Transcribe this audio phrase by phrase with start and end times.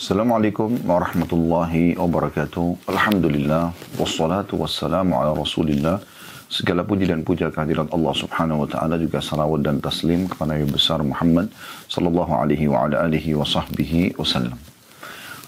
[0.00, 2.88] Assalamualaikum warahmatullahi wabarakatuh.
[2.88, 6.00] Alhamdulillah wassalatu wassalamu ala Rasulillah.
[6.48, 10.72] Segala puji dan puja kehadirat Allah Subhanahu wa taala juga salawat dan taslim kepada Nabi
[10.72, 11.52] besar Muhammad
[11.92, 14.56] sallallahu alaihi wa ala alihi wa sahbihi wasallam.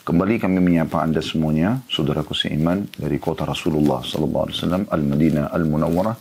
[0.05, 6.17] Kembali kami menyapa Anda semuanya, saudaraku seiman dari kota Rasulullah sallallahu alaihi wasallam Al-Madinah Al-Munawwarah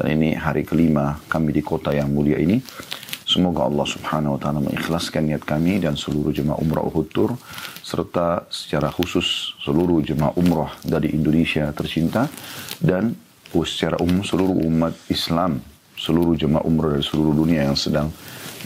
[0.00, 2.56] dan ini hari kelima kami di kota yang mulia ini.
[3.36, 7.36] Semoga Allah subhanahu wa ta'ala mengikhlaskan niat kami dan seluruh jemaah umrah Uhud Tur
[7.84, 12.32] serta secara khusus seluruh jemaah umrah dari Indonesia tercinta
[12.80, 13.12] dan
[13.52, 15.60] secara umum seluruh umat Islam,
[16.00, 18.08] seluruh jemaah umrah dari seluruh dunia yang sedang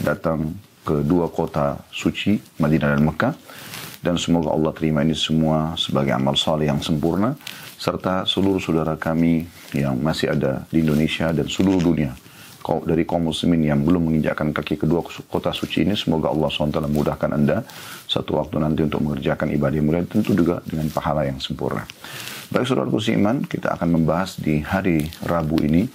[0.06, 0.54] datang
[0.86, 3.34] ke dua kota suci, Madinah dan Mekah.
[4.06, 7.34] Dan semoga Allah terima ini semua sebagai amal saleh yang sempurna
[7.74, 12.14] serta seluruh saudara kami yang masih ada di Indonesia dan seluruh dunia
[12.60, 17.30] dari kaum muslimin yang belum menginjakkan kaki kedua kota suci ini semoga Allah SWT mudahkan
[17.32, 17.64] anda
[18.06, 21.88] satu waktu nanti untuk mengerjakan ibadah mulia tentu juga dengan pahala yang sempurna.
[22.50, 25.86] Baik saudara iman kita akan membahas di hari Rabu ini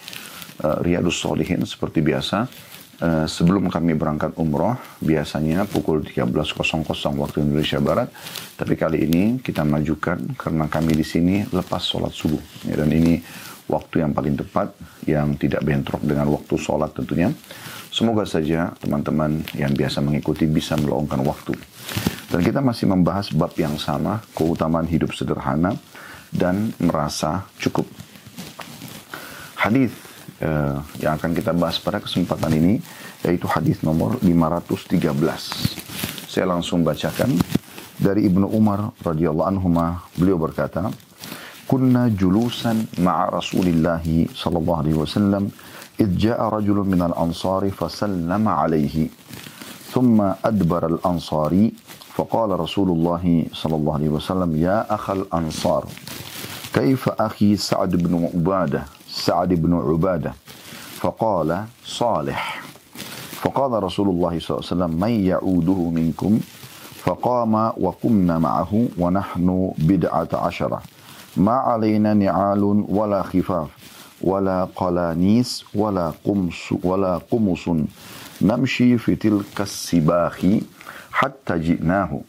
[0.64, 2.48] uh, Riyadus Solihin seperti biasa
[3.04, 6.32] uh, sebelum kami berangkat umroh biasanya pukul 13.00
[7.20, 8.08] waktu Indonesia Barat.
[8.56, 12.40] Tapi kali ini kita majukan karena kami di sini lepas sholat subuh.
[12.64, 13.20] Ya, dan ini
[13.66, 14.74] waktu yang paling tepat
[15.10, 17.34] yang tidak bentrok dengan waktu sholat tentunya.
[17.90, 21.56] Semoga saja teman-teman yang biasa mengikuti bisa meluangkan waktu.
[22.28, 25.72] Dan kita masih membahas bab yang sama, keutamaan hidup sederhana
[26.28, 27.88] dan merasa cukup.
[29.56, 29.96] Hadis
[30.44, 32.84] uh, yang akan kita bahas pada kesempatan ini
[33.24, 35.08] yaitu hadis nomor 513.
[36.28, 37.32] Saya langsung bacakan
[37.96, 39.72] dari Ibnu Umar radhiyallahu anhu
[40.20, 40.92] beliau berkata,
[41.68, 45.50] كنا جلوسا مع رسول الله صلى الله عليه وسلم
[46.00, 49.08] إذ جاء رجل من الأنصار فسلم عليه
[49.94, 51.74] ثم أدبر الأنصاري
[52.16, 55.86] فقال رسول الله صلى الله عليه وسلم يا أخ الأنصار
[56.74, 60.34] كيف أخي سعد بن عبادة سعد بن عبادة؟
[61.00, 62.62] فقال صالح.
[63.32, 66.40] فقال رسول الله صلى الله عليه وسلم من يعوده منكم؟
[67.04, 70.82] فقام وقمنا معه ونحن بدعة عشرة.
[71.37, 73.69] ما علينا نعال ولا خفاف
[74.21, 77.65] ولا قلانيس ولا قمص ولا قمص
[78.43, 80.47] نمشي في تلك السباخ
[81.13, 82.21] حتى جئناه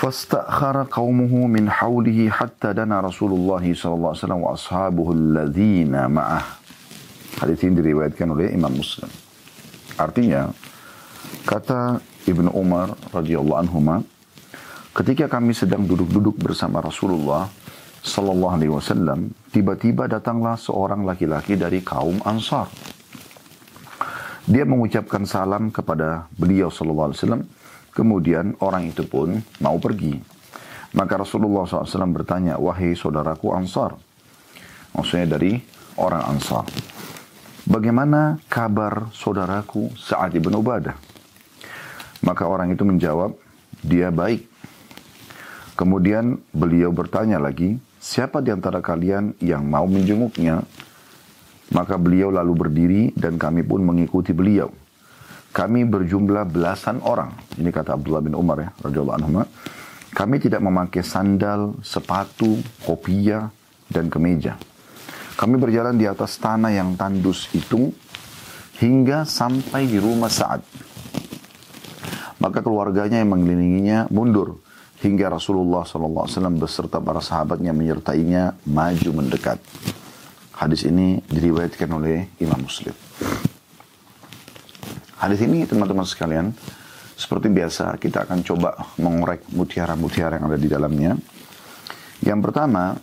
[0.00, 6.42] فاستأخر قومه من حوله حتى دنا رسول الله صلى الله عليه وسلم وأصحابه الذين معه
[7.40, 9.08] Hadis ini diriwayatkan oleh Imam Muslim.
[9.96, 10.52] Artinya,
[11.48, 13.80] kata Ibnu Umar radhiyallahu anhu,
[14.92, 17.48] ketika kami sedang duduk-duduk bersama Rasulullah
[18.05, 22.69] Sallallahu Alaihi Wasallam, tiba-tiba datanglah seorang laki-laki dari kaum Ansar.
[24.45, 27.43] Dia mengucapkan salam kepada beliau Sallallahu Alaihi Wasallam.
[27.89, 30.21] Kemudian orang itu pun mau pergi.
[30.95, 33.97] Maka Rasulullah SAW bertanya, wahai saudaraku Ansar.
[34.95, 35.59] Maksudnya dari
[35.99, 36.63] orang Ansar.
[37.65, 40.95] Bagaimana kabar saudaraku Sa'ad ibn Ubadah?
[42.23, 43.33] Maka orang itu menjawab,
[43.81, 44.45] dia baik.
[45.75, 50.61] Kemudian beliau bertanya lagi, siapa di antara kalian yang mau menjenguknya?
[51.73, 54.69] Maka beliau lalu berdiri dan kami pun mengikuti beliau.
[55.49, 57.33] Kami berjumlah belasan orang.
[57.57, 59.41] Ini kata Abdullah bin Umar ya, radhiyallahu anhu.
[60.13, 63.49] Kami tidak memakai sandal, sepatu, kopiah,
[63.89, 64.61] dan kemeja.
[65.35, 67.91] Kami berjalan di atas tanah yang tandus itu
[68.79, 70.61] hingga sampai di rumah Sa'ad.
[72.39, 74.64] Maka keluarganya yang mengelilinginya mundur
[75.05, 76.25] hingga Rasulullah SAW
[76.57, 79.61] beserta para sahabatnya menyertainya maju mendekat.
[80.57, 82.97] Hadis ini diriwayatkan oleh Imam Muslim.
[85.21, 86.49] Hadis ini teman-teman sekalian,
[87.13, 91.13] seperti biasa kita akan coba mengorek mutiara-mutiara yang ada di dalamnya.
[92.25, 92.97] Yang pertama,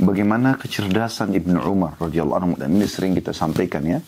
[0.00, 4.00] bagaimana kecerdasan Ibnu Umar radhiyallahu anhu dan ini sering kita sampaikan ya.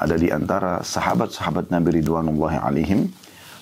[0.00, 3.06] Ada di antara sahabat-sahabat Nabi Ridwanullahi alaihim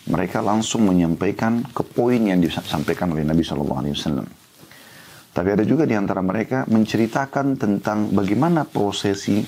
[0.09, 4.28] mereka langsung menyampaikan ke poin yang disampaikan oleh Nabi Shallallahu Alaihi Wasallam.
[5.30, 9.39] Tapi ada juga di antara mereka menceritakan tentang bagaimana prosesi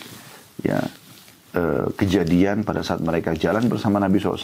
[0.62, 0.78] ya
[1.56, 4.38] eh, kejadian pada saat mereka jalan bersama Nabi SAW,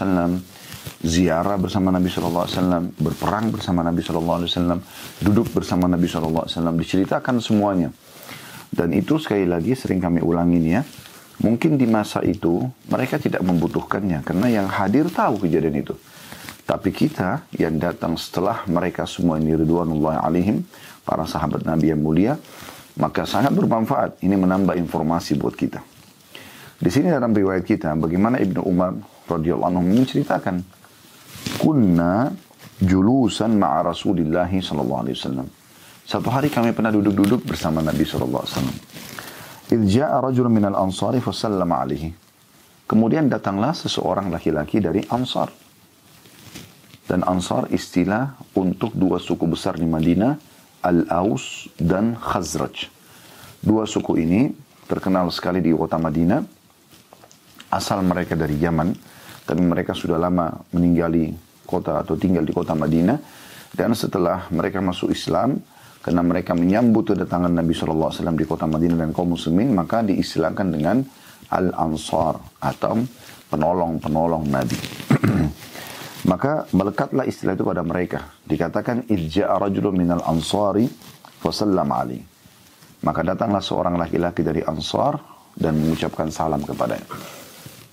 [1.07, 4.83] ziarah bersama Nabi SAW, berperang bersama Nabi SAW,
[5.23, 7.95] duduk bersama Nabi SAW, diceritakan semuanya.
[8.69, 10.83] Dan itu sekali lagi sering kami ulangin ya,
[11.39, 15.95] Mungkin di masa itu mereka tidak membutuhkannya karena yang hadir tahu kejadian itu.
[16.69, 20.67] Tapi kita yang datang setelah mereka semua ini ridwanullah alaihim,
[21.01, 22.37] para sahabat Nabi yang mulia,
[23.01, 24.21] maka sangat bermanfaat.
[24.21, 25.81] Ini menambah informasi buat kita.
[26.77, 28.93] Di sini dalam riwayat kita, bagaimana Ibnu Umar
[29.25, 30.61] radhiyallahu anhu menceritakan,
[31.57, 32.37] kunna
[32.85, 35.49] julusan ma'a Rasulillah sallallahu alaihi wasallam.
[36.05, 38.77] Satu hari kami pernah duduk-duduk bersama Nabi sallallahu alaihi wasallam.
[39.69, 42.09] Minal ansari fasallama alaihi.
[42.89, 45.53] Kemudian datanglah seseorang laki-laki dari Ansar.
[47.05, 50.41] Dan Ansar istilah untuk dua suku besar di Madinah,
[50.81, 52.89] Al-Aus dan Khazraj.
[53.61, 54.49] Dua suku ini
[54.89, 56.41] terkenal sekali di kota Madinah.
[57.69, 58.97] Asal mereka dari Yaman,
[59.45, 61.37] tapi mereka sudah lama meninggali
[61.69, 63.21] kota atau tinggal di kota Madinah.
[63.69, 65.61] Dan setelah mereka masuk Islam,
[65.99, 71.03] karena mereka menyambut kedatangan Nabi SAW di kota Madinah dan kaum muslimin, maka diistilahkan dengan
[71.51, 73.03] Al-Ansar atau
[73.51, 74.79] penolong-penolong Nabi.
[76.31, 78.37] maka melekatlah istilah itu pada mereka.
[78.45, 80.87] Dikatakan, Idja'a rajulun minal ansari
[81.41, 82.21] fasallam ali.
[83.03, 85.15] Maka datanglah seorang laki-laki dari Ansar
[85.55, 87.07] dan mengucapkan salam kepadanya.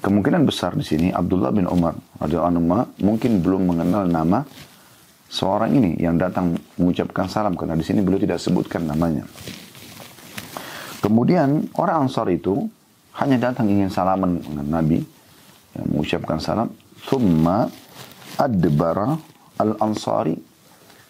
[0.01, 4.45] Kemungkinan besar di sini Abdullah bin Umar radhiyallahu anhu mungkin belum mengenal nama
[5.29, 9.25] seorang ini yang datang mengucapkan salam karena di sini beliau tidak sebutkan namanya.
[11.01, 12.65] Kemudian orang Ansar itu
[13.21, 14.99] hanya datang ingin salaman dengan Nabi,
[15.77, 16.73] yang mengucapkan salam.
[17.05, 17.69] Thumma
[18.41, 19.13] adbara
[19.61, 20.33] al-ansari.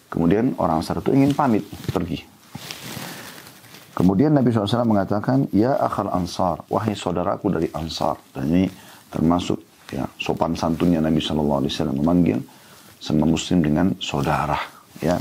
[0.06, 2.36] Kemudian orang Ansar itu ingin pamit, pergi.
[3.96, 8.20] Kemudian Nabi SAW mengatakan, Ya akhal ansar, wahai saudaraku dari ansar.
[8.28, 8.68] Dan ini
[9.08, 9.56] termasuk
[9.88, 11.64] ya, sopan santunnya Nabi SAW
[11.96, 12.44] memanggil
[12.98, 14.58] sama muslim dengan saudara.
[15.00, 15.20] Ya.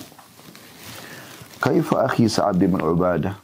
[1.60, 3.36] Kaifa akhi Sa'ad bin Ubadah?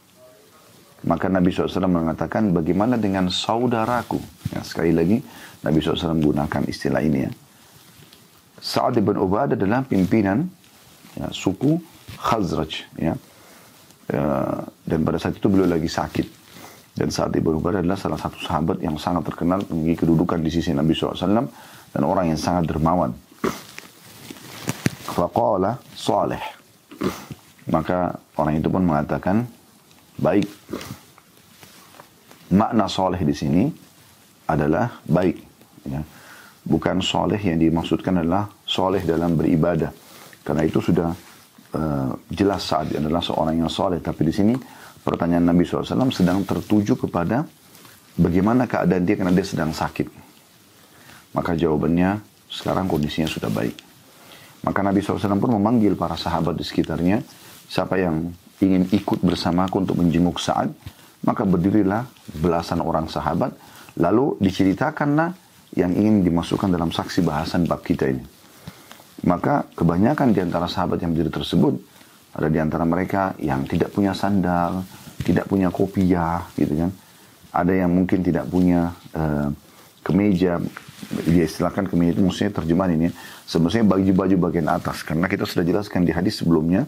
[1.02, 4.22] Maka Nabi SAW mengatakan, bagaimana dengan saudaraku?
[4.54, 5.18] Ya, sekali lagi,
[5.66, 7.30] Nabi SAW menggunakan istilah ini ya.
[8.62, 10.46] Sa'ad bin Ubadah adalah pimpinan
[11.18, 11.82] ya, suku
[12.22, 12.86] Khazraj.
[12.94, 13.18] Ya
[14.12, 16.44] Eh, dan pada saat itu beliau lagi sakit.
[16.92, 20.76] Dan saat Ibnu Ubadah adalah salah satu sahabat yang sangat terkenal memiliki kedudukan di sisi
[20.76, 21.48] Nabi SAW
[21.88, 23.16] dan orang yang sangat dermawan.
[25.22, 26.42] Faqala salih.
[27.70, 29.46] Maka orang itu pun mengatakan
[30.18, 30.50] baik.
[32.50, 33.62] Makna soleh di sini
[34.50, 35.36] adalah baik.
[35.86, 36.02] Ya.
[36.66, 39.94] Bukan soleh yang dimaksudkan adalah soleh dalam beribadah.
[40.42, 41.14] Karena itu sudah
[41.78, 44.02] uh, jelas saat adalah seorang yang soleh.
[44.02, 44.54] Tapi di sini
[45.06, 47.46] pertanyaan Nabi SAW sedang tertuju kepada
[48.18, 50.10] bagaimana keadaan dia karena dia sedang sakit.
[51.32, 52.18] Maka jawabannya
[52.50, 53.91] sekarang kondisinya sudah baik.
[54.62, 57.22] Maka Nabi SAW pun memanggil para sahabat di sekitarnya.
[57.66, 58.30] Siapa yang
[58.62, 60.70] ingin ikut bersamaku untuk menjenguk saat,
[61.26, 62.06] maka berdirilah
[62.38, 63.54] belasan orang sahabat.
[63.98, 65.34] Lalu diceritakanlah
[65.74, 68.22] yang ingin dimasukkan dalam saksi bahasan bab kita ini.
[69.26, 71.74] Maka kebanyakan di antara sahabat yang berdiri tersebut
[72.32, 74.82] ada di antara mereka yang tidak punya sandal,
[75.22, 76.90] tidak punya kopiah, gitu kan.
[77.52, 79.52] Ada yang mungkin tidak punya uh,
[80.00, 80.56] kemeja,
[81.26, 83.08] dia istilahkan kemeja itu maksudnya terjemahan ini.
[83.46, 86.86] Sebenarnya baju-baju bagian atas, karena kita sudah jelaskan di hadis sebelumnya,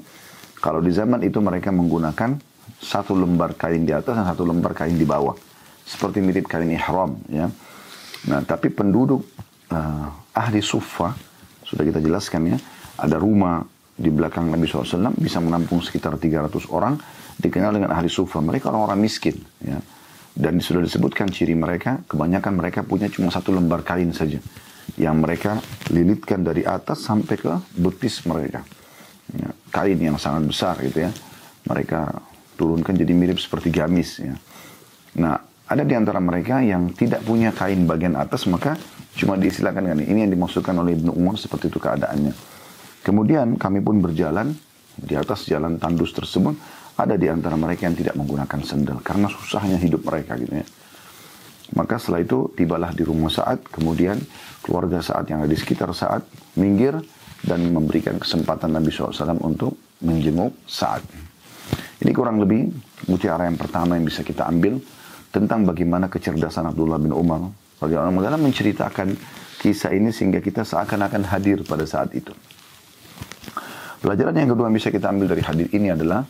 [0.62, 2.38] kalau di zaman itu mereka menggunakan
[2.81, 5.37] satu lembar kain di atas dan satu lembar kain di bawah,
[5.84, 7.50] seperti mirip kain ihram, ya.
[8.25, 9.20] Nah, tapi penduduk
[9.69, 11.12] uh, ahli sufa
[11.64, 12.58] sudah kita jelaskan ya.
[12.96, 13.61] Ada rumah
[13.94, 16.96] di belakang Nabi SAW bisa menampung sekitar 300 orang.
[17.34, 18.38] Dikenal dengan ahli sufa.
[18.38, 19.34] Mereka orang-orang miskin.
[19.58, 19.82] Ya.
[20.34, 22.02] Dan sudah disebutkan ciri mereka.
[22.10, 24.42] Kebanyakan mereka punya cuma satu lembar kain saja.
[24.98, 25.52] Yang mereka
[25.94, 28.66] lilitkan dari atas sampai ke betis mereka.
[29.31, 29.50] Ya.
[29.70, 31.11] Kain yang sangat besar gitu ya.
[31.70, 32.00] Mereka
[32.59, 34.35] turunkan jadi mirip seperti gamis ya.
[35.18, 35.38] Nah,
[35.70, 38.76] ada di antara mereka yang tidak punya kain bagian atas maka
[39.14, 42.35] Cuma diistilahkan kan ini yang dimaksudkan oleh Ibnu Umar seperti itu keadaannya.
[43.06, 44.50] Kemudian kami pun berjalan
[44.99, 46.59] di atas jalan tandus tersebut
[46.94, 50.66] ada di antara mereka yang tidak menggunakan sendal karena susahnya hidup mereka gitu ya.
[51.74, 54.20] Maka setelah itu tibalah di rumah saat kemudian
[54.62, 56.22] keluarga saat yang ada di sekitar saat
[56.54, 56.94] minggir
[57.42, 59.74] dan memberikan kesempatan Nabi SAW untuk
[60.04, 61.02] menjenguk saat.
[61.98, 62.70] Ini kurang lebih
[63.10, 64.78] mutiara yang pertama yang bisa kita ambil
[65.34, 67.48] tentang bagaimana kecerdasan Abdullah bin Umar
[67.82, 69.08] Radhiyallahu anhu menceritakan
[69.58, 72.30] kisah ini sehingga kita seakan-akan hadir pada saat itu.
[74.04, 76.28] Pelajaran yang kedua yang bisa kita ambil dari hadir ini adalah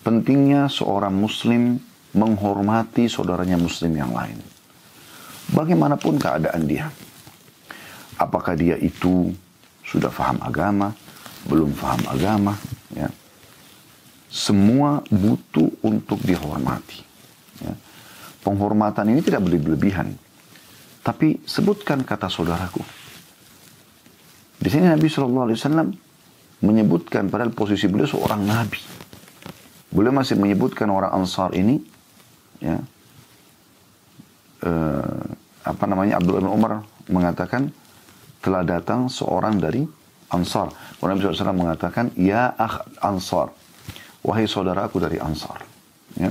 [0.00, 1.76] pentingnya seorang muslim
[2.16, 4.38] menghormati saudaranya muslim yang lain.
[5.50, 6.90] Bagaimanapun keadaan dia.
[8.20, 9.32] Apakah dia itu
[9.82, 10.92] sudah faham agama,
[11.48, 12.54] belum faham agama,
[12.92, 13.08] ya.
[14.30, 17.02] Semua butuh untuk dihormati.
[17.66, 17.74] Ya.
[18.46, 20.14] Penghormatan ini tidak boleh berlebihan.
[21.02, 22.84] Tapi sebutkan kata saudaraku.
[24.60, 25.88] Di sini Nabi Shallallahu Alaihi Wasallam
[26.60, 28.78] menyebutkan padahal posisi beliau seorang nabi.
[29.90, 31.82] Beliau masih menyebutkan orang Ansar ini,
[32.62, 32.78] ya,
[34.62, 35.22] uh,
[35.66, 37.74] apa namanya Abdullah bin Umar mengatakan
[38.38, 39.82] telah datang seorang dari
[40.30, 40.70] Ansar.
[41.02, 43.50] Nabi SAW mengatakan, Ya akh Ansar.
[44.22, 45.58] Wahai saudaraku dari Ansar.
[46.14, 46.30] Ya.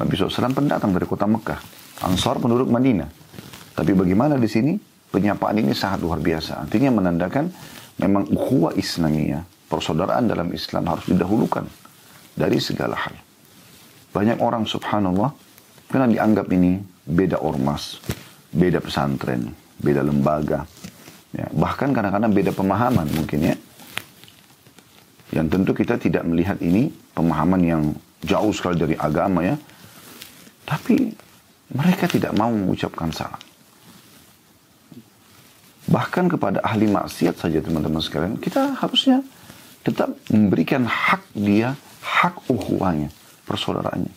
[0.00, 1.60] Nabi SAW pendatang dari kota Mekah.
[2.00, 3.12] Ansar penduduk Madinah.
[3.76, 4.72] Tapi bagaimana di sini?
[5.06, 6.64] Penyapaan ini sangat luar biasa.
[6.64, 7.52] Artinya menandakan
[8.00, 11.85] memang ukhuwah Islamiyah, persaudaraan dalam Islam harus didahulukan
[12.36, 13.16] dari segala hal.
[14.12, 15.32] Banyak orang subhanallah
[15.88, 16.78] karena dianggap ini
[17.08, 17.98] beda ormas,
[18.52, 19.50] beda pesantren,
[19.80, 20.68] beda lembaga.
[21.32, 23.56] Ya, bahkan kadang-kadang beda pemahaman mungkin ya.
[25.34, 27.82] Yang tentu kita tidak melihat ini pemahaman yang
[28.22, 29.56] jauh sekali dari agama ya.
[30.64, 31.12] Tapi
[31.74, 33.42] mereka tidak mau mengucapkan salam.
[35.86, 39.22] Bahkan kepada ahli maksiat saja teman-teman sekalian, kita harusnya
[39.86, 43.10] tetap memberikan hak dia, hak ukhuwahnya,
[43.42, 44.14] persaudaraannya.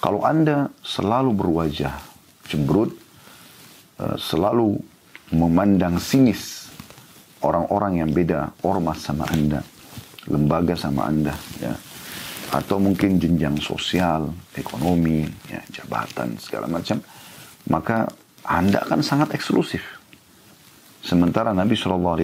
[0.00, 1.92] Kalau Anda selalu berwajah
[2.48, 2.96] cemberut,
[4.00, 4.80] eh, selalu
[5.34, 6.72] memandang sinis
[7.44, 9.60] orang-orang yang beda ormas sama Anda,
[10.30, 11.74] lembaga sama Anda, ya,
[12.54, 17.02] atau mungkin jenjang sosial, ekonomi, ya, jabatan segala macam,
[17.66, 18.06] maka
[18.46, 19.82] Anda akan sangat eksklusif.
[21.02, 22.18] Sementara Nabi SAW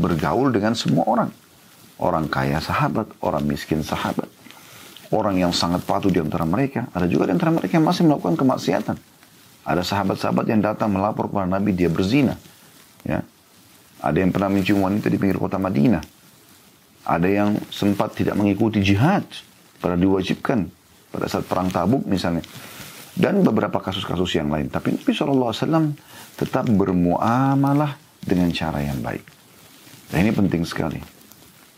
[0.00, 1.43] bergaul dengan semua orang.
[2.04, 4.28] Orang kaya sahabat, orang miskin sahabat.
[5.08, 6.84] Orang yang sangat patuh di antara mereka.
[6.92, 8.96] Ada juga di antara mereka yang masih melakukan kemaksiatan.
[9.64, 12.36] Ada sahabat-sahabat yang datang melapor kepada Nabi dia berzina.
[13.08, 13.24] Ya.
[14.04, 16.04] Ada yang pernah mencium wanita di pinggir kota Madinah.
[17.08, 19.24] Ada yang sempat tidak mengikuti jihad.
[19.80, 20.68] Pada diwajibkan
[21.08, 22.44] pada saat perang tabuk misalnya.
[23.16, 24.68] Dan beberapa kasus-kasus yang lain.
[24.68, 25.94] Tapi Nabi SAW
[26.36, 29.24] tetap bermuamalah dengan cara yang baik.
[30.10, 31.13] Dan ini penting sekali.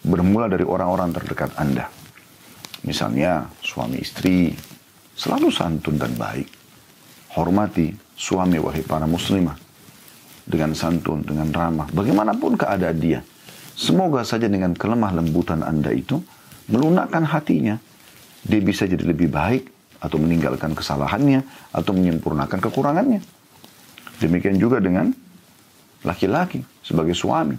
[0.07, 1.91] Bermula dari orang-orang terdekat Anda.
[2.87, 4.55] Misalnya suami istri
[5.19, 6.47] selalu santun dan baik.
[7.35, 9.59] Hormati suami wahai para muslimah.
[10.47, 11.91] Dengan santun, dengan ramah.
[11.91, 13.19] Bagaimanapun keadaan dia.
[13.75, 16.23] Semoga saja dengan kelemah lembutan Anda itu
[16.71, 17.75] melunakkan hatinya.
[18.47, 19.67] Dia bisa jadi lebih baik
[19.99, 21.43] atau meninggalkan kesalahannya
[21.75, 23.21] atau menyempurnakan kekurangannya.
[24.23, 25.11] Demikian juga dengan
[26.07, 27.59] laki-laki sebagai suami.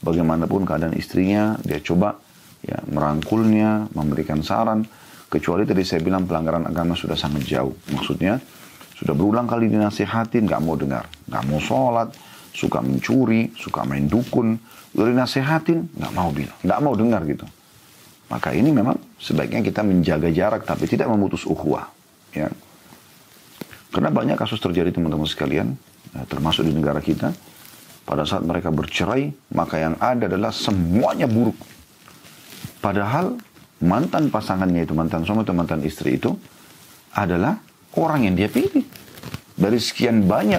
[0.00, 2.16] Bagaimanapun keadaan istrinya, dia coba
[2.64, 4.84] ya merangkulnya, memberikan saran.
[5.30, 7.76] Kecuali tadi saya bilang pelanggaran agama sudah sangat jauh.
[7.94, 8.40] Maksudnya
[8.98, 12.12] sudah berulang kali dinasihatin, nggak mau dengar, nggak mau sholat,
[12.52, 14.58] suka mencuri, suka main dukun,
[14.92, 17.46] udah dinasihatin, nggak mau bilang, nggak mau dengar gitu.
[18.30, 21.88] Maka ini memang sebaiknya kita menjaga jarak tapi tidak memutus ukhuwah.
[22.30, 22.46] Ya.
[23.90, 25.74] Karena banyak kasus terjadi teman-teman sekalian,
[26.14, 27.34] ya, termasuk di negara kita,
[28.10, 31.54] pada saat mereka bercerai, maka yang ada adalah semuanya buruk.
[32.82, 33.38] Padahal
[33.86, 36.34] mantan pasangannya itu, mantan suami atau mantan istri itu
[37.14, 37.62] adalah
[37.94, 38.82] orang yang dia pilih.
[39.54, 40.58] Dari sekian banyak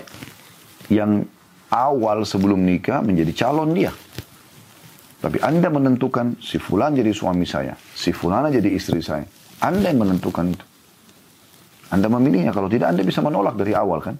[0.96, 1.27] yang
[1.75, 3.91] awal sebelum nikah menjadi calon dia.
[5.20, 9.27] Tapi Anda menentukan si fulan jadi suami saya, si fulana jadi istri saya.
[9.60, 10.65] Anda yang menentukan itu.
[11.91, 14.15] Anda memilihnya, kalau tidak Anda bisa menolak dari awal kan.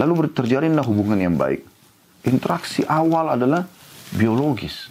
[0.00, 1.77] Lalu terjalinlah hubungan yang baik.
[2.26, 3.68] Interaksi awal adalah
[4.14, 4.90] biologis.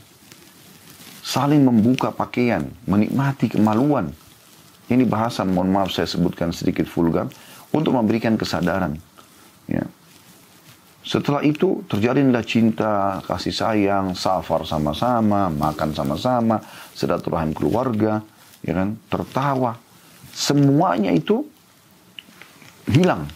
[1.27, 4.15] Saling membuka pakaian, menikmati kemaluan.
[4.87, 7.27] Ini bahasa, mohon maaf saya sebutkan sedikit vulgar,
[7.75, 8.95] untuk memberikan kesadaran.
[9.67, 9.83] Ya.
[11.03, 16.63] Setelah itu terjalinlah cinta, kasih sayang, safar sama-sama, makan sama-sama,
[16.95, 18.23] silaturahim keluarga,
[18.63, 19.75] ya kan, tertawa.
[20.31, 21.43] Semuanya itu
[22.87, 23.27] hilang.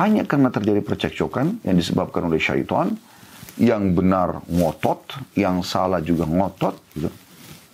[0.00, 2.96] Hanya karena terjadi percekcokan yang disebabkan oleh syaitan,
[3.60, 6.80] yang benar ngotot, yang salah juga ngotot.
[6.96, 7.12] Gitu.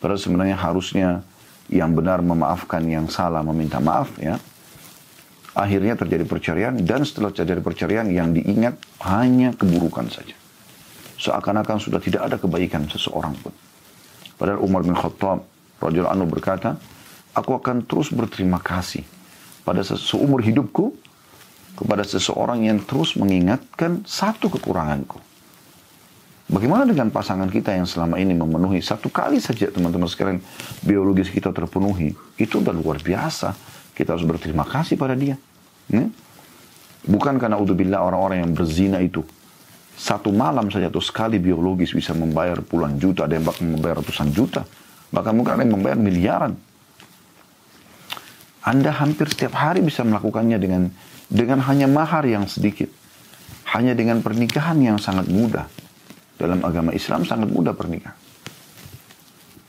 [0.02, 1.08] Padahal sebenarnya harusnya
[1.70, 4.36] yang benar memaafkan, yang salah meminta maaf ya.
[5.56, 8.76] Akhirnya terjadi perceraian dan setelah terjadi perceraian yang diingat
[9.08, 10.36] hanya keburukan saja.
[11.16, 13.54] Seakan-akan sudah tidak ada kebaikan seseorang pun.
[14.36, 15.48] Padahal Umar bin Khattab
[15.80, 16.76] radhiyallahu anhu berkata,
[17.32, 19.00] aku akan terus berterima kasih
[19.64, 20.92] pada seumur hidupku
[21.72, 25.25] kepada seseorang yang terus mengingatkan satu kekuranganku.
[26.46, 30.38] Bagaimana dengan pasangan kita yang selama ini memenuhi satu kali saja teman-teman sekalian
[30.86, 32.14] biologis kita terpenuhi.
[32.38, 33.50] Itu udah luar biasa.
[33.90, 35.34] Kita harus berterima kasih pada dia.
[35.90, 36.06] Hmm?
[37.02, 39.26] Bukan karena udzubillah orang-orang yang berzina itu.
[39.98, 43.26] Satu malam saja atau sekali biologis bisa membayar puluhan juta.
[43.26, 44.62] Ada yang bahkan membayar ratusan juta.
[45.10, 46.54] Bahkan mungkin ada yang membayar miliaran.
[48.62, 50.94] Anda hampir setiap hari bisa melakukannya dengan
[51.26, 52.86] dengan hanya mahar yang sedikit.
[53.74, 55.66] Hanya dengan pernikahan yang sangat mudah
[56.36, 58.16] dalam agama Islam sangat mudah pernikahan.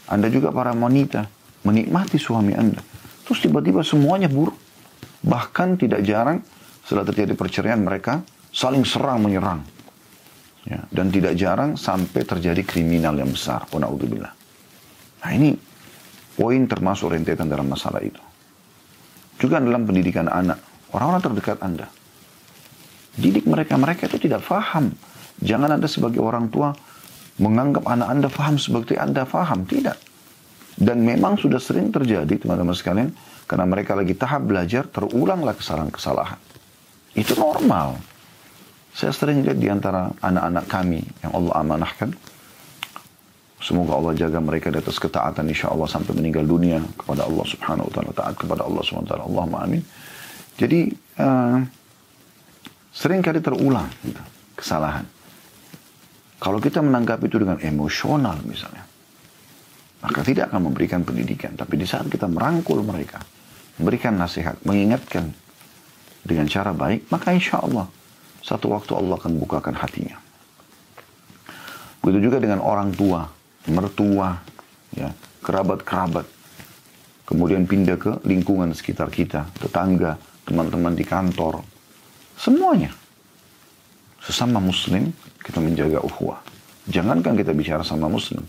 [0.07, 1.27] Anda juga para wanita
[1.67, 2.79] menikmati suami Anda.
[3.27, 4.55] Terus tiba-tiba semuanya buruk.
[5.23, 6.39] Bahkan tidak jarang
[6.87, 8.23] setelah terjadi perceraian mereka
[8.55, 9.59] saling serang menyerang.
[10.67, 13.63] Ya, dan tidak jarang sampai terjadi kriminal yang besar.
[13.71, 15.55] Nah ini
[16.35, 18.19] poin termasuk rentetan dalam masalah itu.
[19.39, 20.59] Juga dalam pendidikan anak.
[20.91, 21.87] Orang-orang terdekat Anda.
[23.15, 23.75] Didik mereka.
[23.75, 24.91] Mereka itu tidak faham.
[25.41, 26.73] Jangan Anda sebagai orang tua
[27.37, 29.65] menganggap anak Anda faham seperti Anda faham.
[29.65, 29.97] Tidak.
[30.77, 33.09] Dan memang sudah sering terjadi teman-teman sekalian.
[33.47, 36.41] Karena mereka lagi tahap belajar, terulanglah kesalahan-kesalahan.
[37.15, 37.95] Itu normal.
[38.91, 42.09] Saya sering lihat di antara anak-anak kami yang Allah amanahkan.
[43.57, 47.89] Semoga Allah jaga mereka di atas ketaatan insya Allah sampai meninggal dunia kepada Allah subhanahu
[47.89, 48.11] wa ta'ala.
[48.13, 49.25] Taat kepada Allah subhanahu wa ta'ala.
[49.25, 49.81] Allahumma amin.
[50.57, 51.57] Jadi uh,
[52.93, 54.21] sering kali terulang gitu,
[54.57, 55.05] kesalahan.
[56.37, 58.85] Kalau kita menanggapi itu dengan emosional misalnya.
[59.97, 61.57] Maka tidak akan memberikan pendidikan.
[61.57, 63.17] Tapi di saat kita merangkul mereka.
[63.81, 64.61] Memberikan nasihat.
[64.61, 65.33] Mengingatkan
[66.21, 67.09] dengan cara baik.
[67.09, 67.89] Maka insya Allah
[68.47, 70.15] satu waktu Allah akan bukakan hatinya.
[71.99, 73.27] Begitu juga dengan orang tua,
[73.67, 74.39] mertua,
[74.95, 75.11] ya,
[75.43, 76.23] kerabat-kerabat.
[77.27, 80.15] Kemudian pindah ke lingkungan sekitar kita, tetangga,
[80.47, 81.59] teman-teman di kantor.
[82.39, 82.95] Semuanya.
[84.27, 86.43] Sesama muslim, kita menjaga ukhuwah.
[86.91, 88.43] Jangankan kita bicara sama muslim.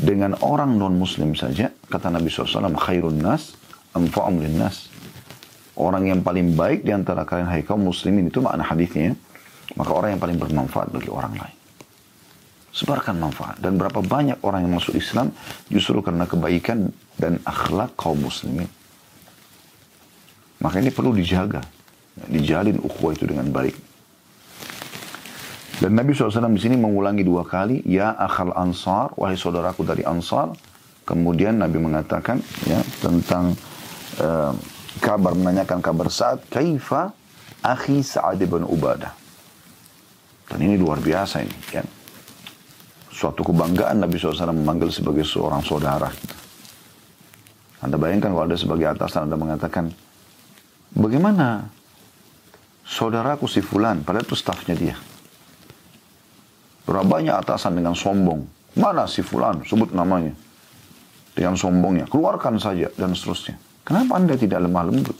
[0.00, 3.52] Dengan orang non-muslim saja, kata Nabi SAW, khairun nas,
[3.92, 4.88] anfa'um nas.
[5.76, 9.14] Orang yang paling baik di antara kalian hai kaum muslimin itu makna hadisnya
[9.76, 11.56] maka orang yang paling bermanfaat bagi orang lain.
[12.72, 13.58] Sebarkan manfaat.
[13.58, 15.34] Dan berapa banyak orang yang masuk Islam
[15.68, 18.68] justru karena kebaikan dan akhlak kaum muslimin.
[20.62, 21.62] Maka ini perlu dijaga.
[22.26, 23.87] Dijalin ukhuwah itu dengan baik.
[25.78, 30.50] Dan Nabi SAW di sini mengulangi dua kali, Ya akhal ansar, wahai saudaraku dari ansar.
[31.06, 33.54] Kemudian Nabi mengatakan ya tentang
[34.20, 34.52] uh,
[34.98, 37.14] kabar, menanyakan kabar saat Kaifa
[37.62, 39.14] akhi Sa'ad bin Ubadah.
[40.50, 41.86] Dan ini luar biasa ini kan.
[43.14, 46.10] Suatu kebanggaan Nabi SAW memanggil sebagai seorang saudara.
[47.78, 49.90] Anda bayangkan kalau ada sebagai atasan Anda mengatakan,
[50.94, 51.70] bagaimana
[52.82, 54.96] saudaraku si Fulan, padahal itu stafnya dia.
[56.88, 58.48] Berapa banyak atasan dengan sombong.
[58.80, 60.32] Mana si Fulan, sebut namanya.
[61.36, 63.60] Dengan sombongnya, keluarkan saja dan seterusnya.
[63.84, 65.16] Kenapa Anda tidak lemah lembut?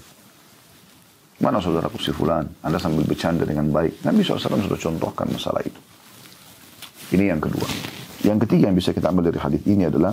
[1.38, 2.42] Mana saudaraku si fulan?
[2.66, 4.02] Anda sambil bercanda dengan baik.
[4.02, 5.78] Nabi SAW sudah contohkan masalah itu.
[7.14, 7.64] Ini yang kedua.
[8.26, 10.11] Yang ketiga yang bisa kita ambil dari hadis ini adalah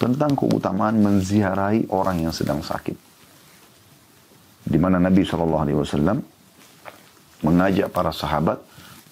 [0.00, 2.96] tentang keutamaan menziarahi orang yang sedang sakit.
[4.66, 6.16] Di mana Nabi SAW
[7.44, 8.56] mengajak para sahabat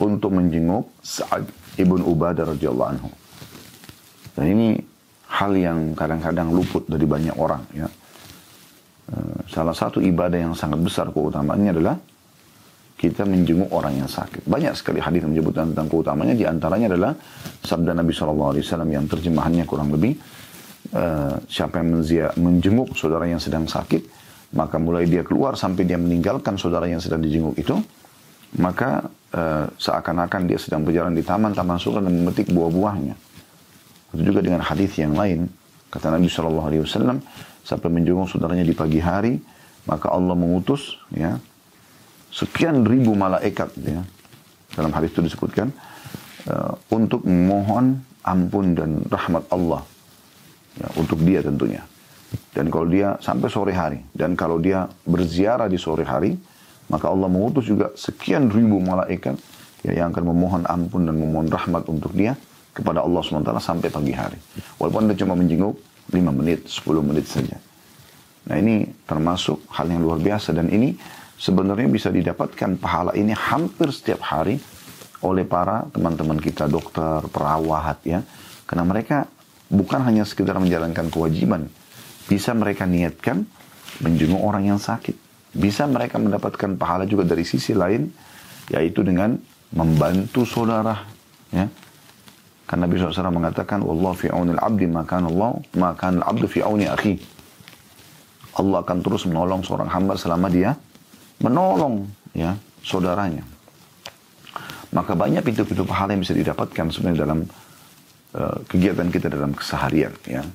[0.01, 1.45] untuk menjenguk Sa'ad
[1.81, 3.09] ibn Ubadah radhiyallahu anhu.
[4.35, 4.69] Dan ini
[5.31, 7.89] hal yang kadang-kadang luput dari banyak orang ya
[9.05, 11.97] Eh, salah satu ibadah yang sangat besar keutamaannya adalah
[12.97, 14.49] kita menjenguk orang yang sakit.
[14.49, 16.33] Banyak sekali hadis menyebutkan tentang keutamanya.
[16.33, 17.13] Di antaranya adalah
[17.61, 18.57] sabda Nabi SAW
[18.89, 20.17] yang terjemahannya kurang lebih.
[20.95, 24.05] Uh, siapa yang menzia, menjenguk saudara yang sedang sakit,
[24.55, 27.75] maka mulai dia keluar sampai dia meninggalkan saudara yang sedang dijenguk itu,
[28.61, 29.03] maka
[29.35, 33.15] uh, seakan-akan dia sedang berjalan di taman-taman surga dan memetik buah-buahnya.
[34.15, 35.51] Itu juga dengan hadis yang lain.
[35.91, 37.19] Kata Nabi SAW,
[37.67, 39.39] sampai menjenguk saudaranya di pagi hari,
[39.91, 41.37] maka Allah mengutus ya
[42.35, 44.03] sekian ribu malaikat ya.
[44.75, 45.71] Dalam hadis itu disebutkan
[46.51, 49.87] uh, untuk memohon ampun dan rahmat Allah
[50.79, 51.83] ya, untuk dia tentunya.
[52.51, 56.35] Dan kalau dia sampai sore hari dan kalau dia berziarah di sore hari,
[56.89, 59.37] maka Allah mengutus juga sekian ribu malaikat
[59.85, 62.37] ya, yang akan memohon ampun dan memohon rahmat untuk dia
[62.75, 64.37] kepada Allah SWT sampai pagi hari.
[64.83, 65.79] Walaupun dia cuma menjenguk
[66.11, 67.57] 5 menit, 10 menit saja.
[68.45, 70.93] Nah ini termasuk hal yang luar biasa dan ini
[71.41, 74.61] sebenarnya bisa didapatkan pahala ini hampir setiap hari
[75.25, 78.21] oleh para teman-teman kita dokter, perawat ya.
[78.69, 79.25] Karena mereka
[79.73, 81.73] bukan hanya sekedar menjalankan kewajiban,
[82.29, 83.49] bisa mereka niatkan
[84.05, 85.24] menjenguk orang yang sakit.
[85.55, 88.11] Bisa mereka mendapatkan pahala juga dari sisi lain,
[88.69, 89.39] yaitu dengan
[89.71, 91.07] membantu saudara.
[91.55, 91.71] Ya.
[92.67, 97.21] Karena Nabi SAW mengatakan, Wallahu fi aunil abdi, maka Allah, maka abdu fi auni akhi.
[98.55, 100.79] Allah akan terus menolong seorang hamba selama dia
[101.43, 102.55] menolong ya
[102.87, 103.43] saudaranya.
[104.95, 107.41] Maka banyak pintu-pintu pahala yang bisa didapatkan sebenarnya dalam
[108.39, 110.47] uh, kegiatan kita dalam keseharian ya.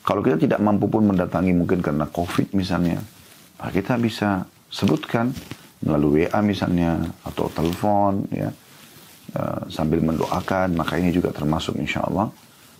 [0.00, 3.04] Kalau kita tidak mampu pun mendatangi mungkin karena COVID misalnya,
[3.60, 5.36] maka kita bisa sebutkan
[5.84, 8.48] melalui WA misalnya atau telepon ya
[9.36, 12.32] uh, sambil mendoakan maka ini juga termasuk insya Allah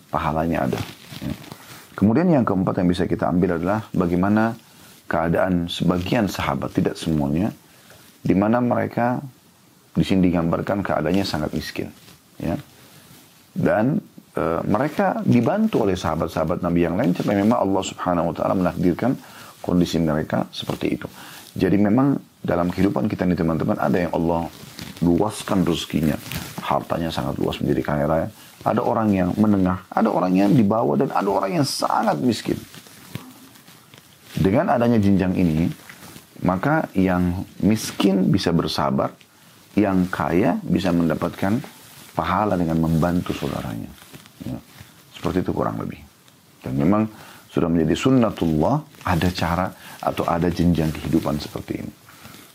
[0.08, 0.80] pahalanya ada.
[1.22, 1.32] Ya.
[1.94, 4.56] Kemudian yang keempat yang bisa kita ambil adalah bagaimana
[5.04, 7.52] keadaan sebagian sahabat, tidak semuanya,
[8.24, 9.20] di mana mereka
[9.92, 11.92] di sini digambarkan keadaannya sangat miskin.
[12.40, 12.56] ya.
[13.50, 13.98] Dan
[14.32, 19.18] e, mereka dibantu oleh sahabat-sahabat Nabi yang lain tapi memang Allah Subhanahu wa taala menakdirkan
[19.60, 21.08] kondisi mereka seperti itu.
[21.56, 24.48] Jadi memang dalam kehidupan kita nih teman-teman ada yang Allah
[25.04, 26.16] luaskan rezekinya.
[26.60, 28.28] Hartanya sangat luas menjadi kaya raya.
[28.60, 32.60] Ada orang yang menengah, ada orang yang di bawah dan ada orang yang sangat miskin.
[34.36, 35.66] Dengan adanya jenjang ini,
[36.44, 39.16] maka yang miskin bisa bersabar,
[39.76, 41.56] yang kaya bisa mendapatkan
[42.12, 43.90] pahala dengan membantu saudaranya.
[44.44, 44.56] Ya.
[45.16, 46.00] Seperti itu kurang lebih.
[46.60, 47.08] Dan memang
[47.50, 49.66] sudah menjadi sunnatullah, ada cara
[49.98, 51.92] atau ada jenjang kehidupan seperti ini.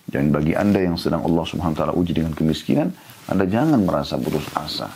[0.05, 2.93] Dan bagi anda yang sedang Allah subhanahu wa ta'ala uji dengan kemiskinan,
[3.27, 4.87] anda jangan merasa putus asa.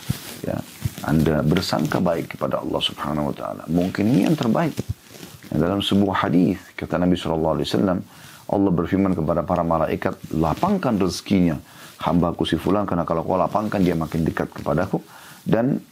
[0.46, 0.56] Ya.
[1.04, 3.62] Anda bersangka baik kepada Allah subhanahu wa ta'ala.
[3.68, 4.72] Mungkin ini yang terbaik.
[5.50, 7.58] Dalam sebuah hadis kata Nabi SAW,
[8.50, 11.58] Allah berfirman kepada para malaikat, lapangkan rezekinya
[12.00, 15.02] hambaku si fulan, karena kalau kau lapangkan dia makin dekat kepadaku.
[15.42, 15.82] Dan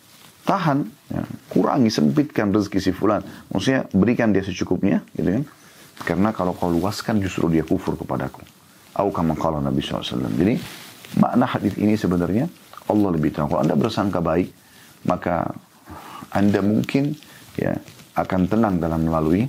[0.49, 3.21] tahan, ya, kurangi, sempitkan rezeki si fulan.
[3.53, 5.45] Maksudnya berikan dia secukupnya, gitu kan.
[6.09, 8.41] Karena kalau kau luaskan justru dia kufur kepadaku.
[8.97, 10.25] Au kama qala Nabi SAW.
[10.33, 10.57] Jadi
[11.21, 12.49] makna hadis ini sebenarnya
[12.89, 13.53] Allah lebih tahu.
[13.53, 14.49] Kalau Anda bersangka baik,
[15.05, 15.53] maka
[16.33, 17.13] Anda mungkin
[17.61, 17.77] ya
[18.17, 19.45] akan tenang dalam melalui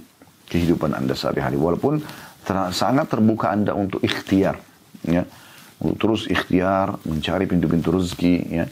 [0.52, 1.56] kehidupan Anda sehari-hari.
[1.56, 2.04] Walaupun
[2.44, 4.60] ter sangat terbuka Anda untuk ikhtiar.
[5.06, 5.24] Ya.
[5.80, 8.36] Terus ikhtiar, mencari pintu-pintu rezeki.
[8.52, 8.66] Ya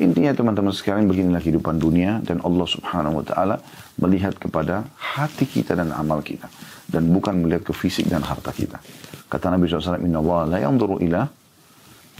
[0.00, 3.60] Intinya teman-teman sekalian beginilah kehidupan dunia dan Allah subhanahu wa ta'ala
[4.00, 6.48] melihat kepada hati kita dan amal kita.
[6.88, 8.80] Dan bukan melihat ke fisik dan harta kita.
[9.28, 11.28] Kata Nabi SAW, Inna Allah la yanduru ila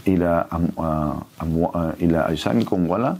[0.05, 3.17] ila am, uh, amwa, uh, ila aisamikum wala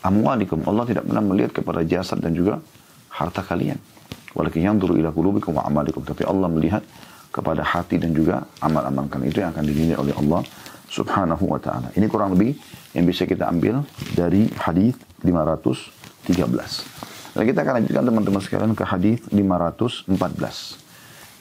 [0.00, 0.64] amwalikum.
[0.64, 2.64] Allah tidak pernah melihat kepada jasad dan juga
[3.12, 3.76] harta kalian.
[4.32, 6.00] Walakin yanduru ila kulubikum wa amalikum.
[6.08, 6.80] Tapi Allah melihat
[7.28, 9.06] kepada hati dan juga amal-amal.
[9.28, 10.40] Itu yang akan dinilai oleh Allah
[10.88, 11.92] subhanahu wa ta'ala.
[11.92, 12.56] Ini kurang lebih
[12.94, 13.82] yang bisa kita ambil
[14.14, 16.30] dari hadis 513.
[17.34, 20.14] Lalu kita akan lanjutkan teman-teman sekalian ke hadis 514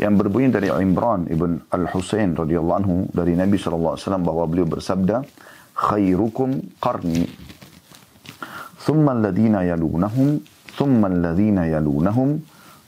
[0.01, 3.77] yang berbunyi dari Imran ibn Al Husain radhiyallahu anhu dari Nabi saw
[4.17, 5.21] bahwa beliau bersabda,
[5.77, 7.29] "Khairukum qarni,
[8.83, 10.27] ثم الذين يلونهم
[10.75, 12.29] ثم الذين يلونهم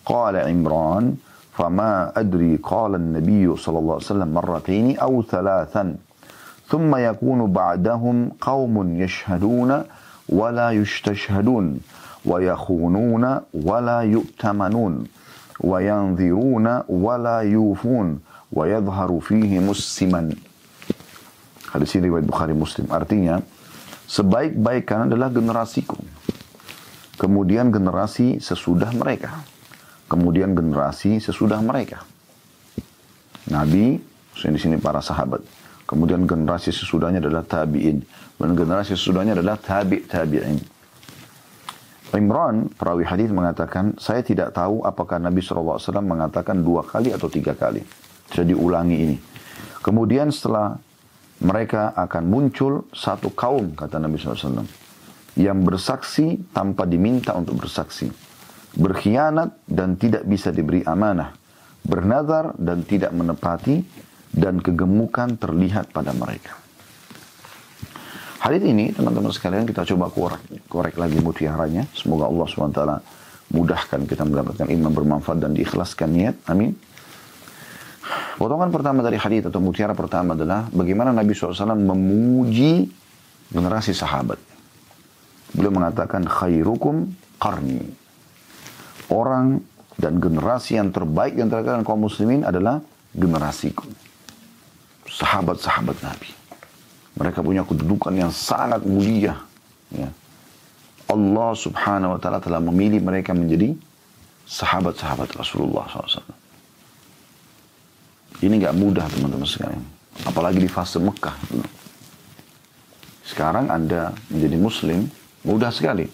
[0.05, 1.15] قال عمران
[1.55, 5.83] فما أدري قال النبي صلى الله عليه وسلم مرتين أو ثلاثا
[6.70, 9.70] ثم يكون بعدهم قوم يشهدون
[10.28, 11.80] ولا يستشهدون
[12.24, 14.94] ويخونون ولا يؤتمنون
[15.60, 18.20] وينذرون ولا يوفون
[18.52, 20.22] ويظهر فيه مسلما
[21.70, 22.90] Hadis ini riwayat Bukhari Muslim.
[22.90, 23.38] Artinya,
[24.10, 25.94] sebaik-baik kan adalah generasiku.
[27.14, 29.38] Kemudian generasi sesudah mereka.
[30.10, 32.02] Kemudian generasi sesudah mereka.
[33.54, 34.02] Nabi,
[34.34, 35.46] di sini para sahabat.
[35.85, 38.01] Kemudian generasi sesudahnya adalah tabi'in.
[38.35, 40.57] Dan generasi sesudahnya adalah tabi' tabi'in.
[42.15, 47.53] Imran, perawi hadis mengatakan, saya tidak tahu apakah Nabi SAW mengatakan dua kali atau tiga
[47.53, 47.83] kali.
[48.31, 49.17] Sudah diulangi ini.
[49.83, 50.79] Kemudian setelah
[51.43, 54.63] mereka akan muncul satu kaum, kata Nabi SAW,
[55.35, 58.07] yang bersaksi tanpa diminta untuk bersaksi.
[58.75, 61.35] Berkhianat dan tidak bisa diberi amanah.
[61.85, 63.83] Bernazar dan tidak menepati
[64.35, 66.59] dan kegemukan terlihat pada mereka.
[68.43, 71.87] Hadis ini teman-teman sekalian kita coba korek, korek lagi mutiaranya.
[71.97, 72.81] Semoga Allah SWT
[73.55, 76.35] mudahkan kita mendapatkan iman bermanfaat dan diikhlaskan niat.
[76.51, 76.77] Amin.
[78.37, 82.85] Potongan pertama dari hadis atau mutiara pertama adalah bagaimana Nabi SAW memuji
[83.49, 84.37] generasi sahabat.
[85.55, 87.81] Beliau mengatakan khairukum qarni.
[89.09, 89.63] Orang
[89.97, 92.83] dan generasi yang terbaik yang terbaik kaum muslimin adalah
[93.15, 94.04] generasiku
[95.09, 96.29] sahabat-sahabat Nabi.
[97.15, 99.39] Mereka punya kedudukan yang sangat mulia.
[99.93, 100.09] Ya.
[101.05, 103.77] Allah subhanahu wa ta'ala telah memilih mereka menjadi
[104.49, 106.25] sahabat-sahabat Rasulullah SAW.
[108.43, 109.85] Ini gak mudah teman-teman sekalian.
[110.27, 111.35] Apalagi di fase Mekah.
[113.25, 114.99] Sekarang Anda menjadi Muslim,
[115.47, 116.05] mudah sekali.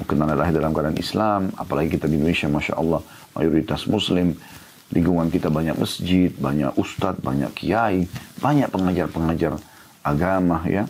[0.00, 3.04] Mungkin Anda lahir dalam keadaan Islam, apalagi kita di Indonesia, Masya Allah,
[3.36, 4.32] mayoritas Muslim,
[4.90, 8.10] lingkungan kita banyak masjid, banyak ustadz, banyak kiai,
[8.42, 9.54] banyak pengajar-pengajar
[10.02, 10.86] agama ya.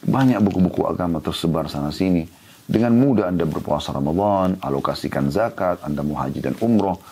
[0.00, 2.24] Banyak buku-buku agama tersebar sana sini.
[2.70, 7.02] Dengan mudah Anda berpuasa Ramadan, alokasikan zakat, Anda mau haji dan umroh,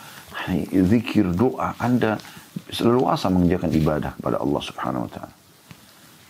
[0.71, 2.17] zikir, doa, Anda
[2.79, 5.35] leluasa mengerjakan ibadah kepada Allah Subhanahu wa taala.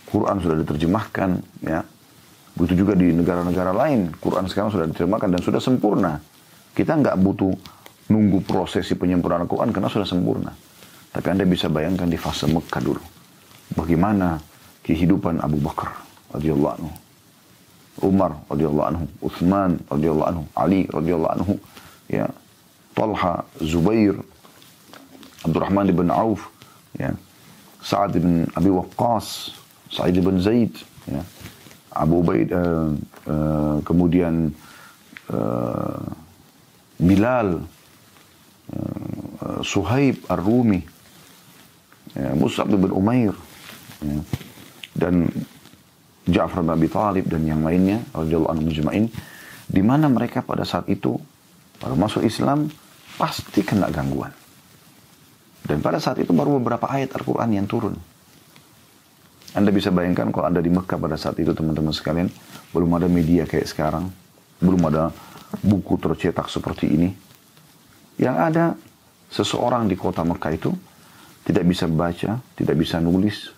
[0.09, 1.29] Quran sudah diterjemahkan
[1.61, 1.85] ya.
[2.57, 6.17] Begitu juga di negara-negara lain, Quran sekarang sudah diterjemahkan dan sudah sempurna.
[6.73, 7.53] Kita nggak butuh
[8.09, 10.51] nunggu prosesi penyempurnaan Al-Quran karena sudah sempurna.
[11.09, 13.01] Tapi Anda bisa bayangkan di fase Mekah dulu.
[13.77, 14.37] Bagaimana
[14.85, 15.93] kehidupan Abu Bakar
[16.33, 16.91] radhiyallahu anhu.
[17.99, 21.53] Umar radhiyallahu anhu, Uthman radhiyallahu anhu, Ali radhiyallahu anhu,
[22.07, 22.31] ya,
[22.95, 24.15] Talha, Zubair,
[25.43, 26.47] Abdurrahman bin Auf,
[26.95, 27.11] ya,
[27.83, 29.51] Sa'ad bin Abi Waqqas,
[29.91, 30.71] Sa'id bin Zaid,
[31.11, 31.19] ya,
[31.91, 32.95] Abu Ubaid, uh,
[33.27, 34.55] uh, kemudian
[35.27, 35.99] uh,
[37.03, 37.59] Bilal,
[39.63, 40.81] Suhaib Ar-Rumi,
[42.15, 43.33] ya, Mus'ab bin Umair,
[44.03, 44.17] ya,
[44.95, 45.27] dan
[46.29, 49.09] Ja'far bin Abi Talib dan yang lainnya radhiyallahu
[49.69, 51.17] di mana mereka pada saat itu
[51.79, 52.69] baru masuk Islam
[53.17, 54.33] pasti kena gangguan.
[55.59, 57.93] Dan pada saat itu baru beberapa ayat Al-Quran yang turun.
[59.53, 62.29] Anda bisa bayangkan kalau Anda di Mekah pada saat itu teman-teman sekalian,
[62.73, 64.09] belum ada media kayak sekarang,
[64.61, 65.13] belum ada
[65.61, 67.09] buku tercetak seperti ini.
[68.19, 68.65] Yang ada
[69.31, 70.71] seseorang di kota Mekah itu
[71.47, 73.49] tidak bisa baca, tidak bisa nulis.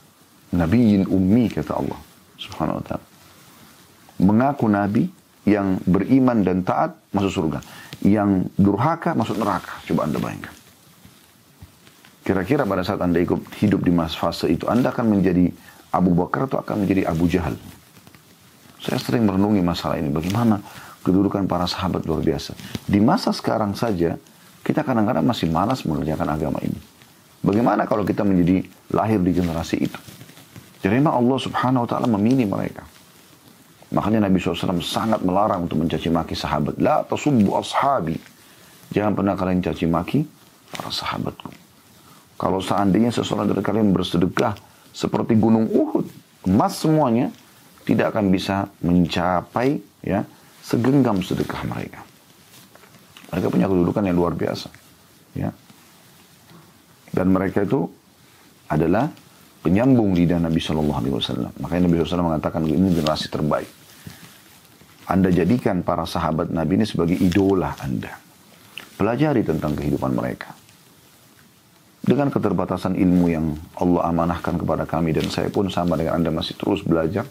[0.53, 1.99] Nabiin ummi kata Allah
[2.37, 3.05] subhanahu wa ta'ala.
[4.21, 5.09] Mengaku nabi
[5.49, 7.59] yang beriman dan taat masuk surga.
[8.05, 9.81] Yang durhaka masuk neraka.
[9.89, 10.55] Coba Anda bayangkan.
[12.21, 15.49] Kira-kira pada saat Anda ikut hidup di masa fase itu, Anda akan menjadi
[15.89, 17.57] Abu Bakar atau akan menjadi Abu Jahal?
[18.77, 20.13] Saya sering merenungi masalah ini.
[20.13, 20.61] Bagaimana
[21.01, 22.53] kedudukan para sahabat luar biasa.
[22.85, 24.17] Di masa sekarang saja,
[24.61, 26.77] kita kadang-kadang masih malas mengerjakan agama ini.
[27.41, 28.61] Bagaimana kalau kita menjadi
[28.93, 29.99] lahir di generasi itu?
[30.85, 32.85] Memang Allah subhanahu wa ta'ala memilih mereka.
[33.91, 36.79] Makanya Nabi SAW sangat melarang untuk mencaci maki sahabat.
[36.79, 38.15] La tasubbu ashabi.
[38.93, 40.23] Jangan pernah kalian caci maki
[40.71, 41.51] para sahabatku.
[42.39, 44.57] Kalau seandainya seseorang dari kalian bersedekah
[44.89, 46.09] seperti gunung Uhud,
[46.49, 47.29] emas semuanya,
[47.85, 50.25] tidak akan bisa mencapai ya
[50.65, 52.01] segenggam sedekah mereka.
[53.31, 54.67] Mereka punya kedudukan yang luar biasa.
[55.35, 55.49] Ya.
[57.11, 57.87] Dan mereka itu
[58.67, 59.11] adalah
[59.63, 61.51] penyambung lidah Nabi Shallallahu Alaihi Wasallam.
[61.59, 63.69] Makanya Nabi SAW mengatakan ini generasi terbaik.
[65.11, 68.15] Anda jadikan para sahabat Nabi ini sebagai idola Anda.
[68.95, 70.61] Pelajari tentang kehidupan mereka
[72.01, 76.57] dengan keterbatasan ilmu yang Allah amanahkan kepada kami dan saya pun sama dengan Anda masih
[76.57, 77.29] terus belajar,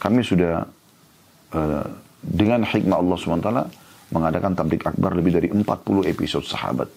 [0.00, 0.64] kami sudah
[1.52, 1.84] uh,
[2.24, 3.50] dengan hikmah Allah SWT
[4.12, 5.64] mengadakan tablik akbar lebih dari 40
[6.12, 6.88] episode sahabat.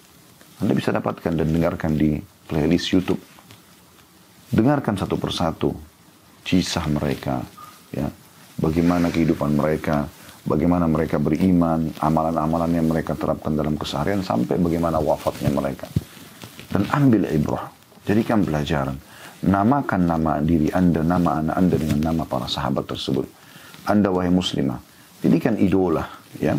[0.59, 3.19] Anda bisa dapatkan dan dengarkan di playlist YouTube.
[4.51, 5.71] Dengarkan satu persatu
[6.45, 7.41] kisah mereka,
[7.91, 8.07] ya,
[8.59, 10.05] bagaimana kehidupan mereka,
[10.45, 15.89] bagaimana mereka beriman, amalan-amalan yang mereka terapkan dalam keseharian sampai bagaimana wafatnya mereka
[16.75, 17.71] dan ambil ibrah.
[18.03, 18.99] Jadikan pelajaran.
[19.45, 23.25] Namakan nama diri anda, nama anak anda dengan nama para sahabat tersebut.
[23.85, 24.81] Anda wahai muslimah,
[25.21, 26.01] jadikan idola
[26.41, 26.57] ya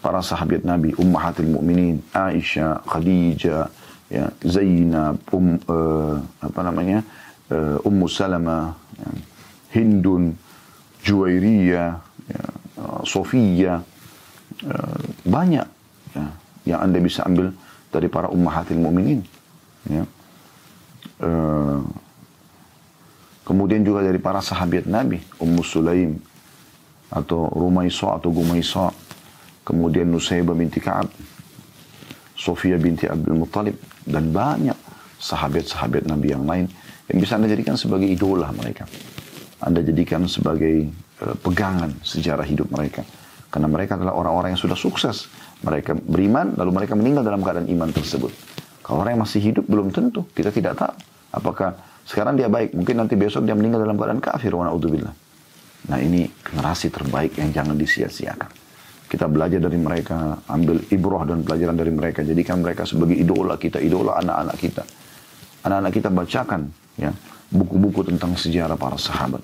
[0.00, 3.68] para sahabat Nabi, ummahatil mukminin, Aisyah, Khadijah,
[4.08, 7.04] ya, Zainab, um, uh, apa namanya,
[7.52, 9.08] uh, Ummu Salama, ya,
[9.76, 10.34] Hindun,
[11.04, 12.00] Juwairiyah,
[12.32, 12.44] ya,
[12.80, 15.68] uh, uh, banyak
[16.16, 16.26] ya,
[16.64, 17.52] yang anda bisa ambil
[17.92, 19.20] dari para ummahatil mukminin.
[19.84, 20.04] Ya.
[21.20, 21.84] Uh,
[23.44, 26.16] kemudian juga dari para sahabat Nabi, Ummu Sulaim
[27.10, 28.94] atau Rumaiso atau Gumaiso,
[29.64, 31.08] kemudian Nusaybah binti Ka'ab,
[32.36, 33.76] Sofia binti Abdul Muttalib,
[34.08, 34.76] dan banyak
[35.20, 36.66] sahabat-sahabat Nabi yang lain
[37.12, 38.88] yang bisa Anda jadikan sebagai idola mereka.
[39.60, 40.88] Anda jadikan sebagai
[41.20, 43.04] uh, pegangan sejarah hidup mereka.
[43.50, 45.26] Karena mereka adalah orang-orang yang sudah sukses.
[45.60, 48.32] Mereka beriman, lalu mereka meninggal dalam keadaan iman tersebut.
[48.80, 50.24] Kalau orang yang masih hidup belum tentu.
[50.32, 50.94] Kita tidak tahu.
[51.34, 52.72] Apakah sekarang dia baik.
[52.78, 54.54] Mungkin nanti besok dia meninggal dalam keadaan kafir.
[54.54, 54.70] Wa
[55.90, 58.59] Nah ini generasi terbaik yang jangan disia-siakan.
[59.10, 60.38] Kita belajar dari mereka.
[60.46, 62.22] Ambil ibroh dan pelajaran dari mereka.
[62.22, 63.82] Jadikan mereka sebagai idola kita.
[63.82, 64.82] Idola anak-anak kita.
[65.66, 67.10] Anak-anak kita bacakan ya
[67.50, 69.42] buku-buku tentang sejarah para sahabat.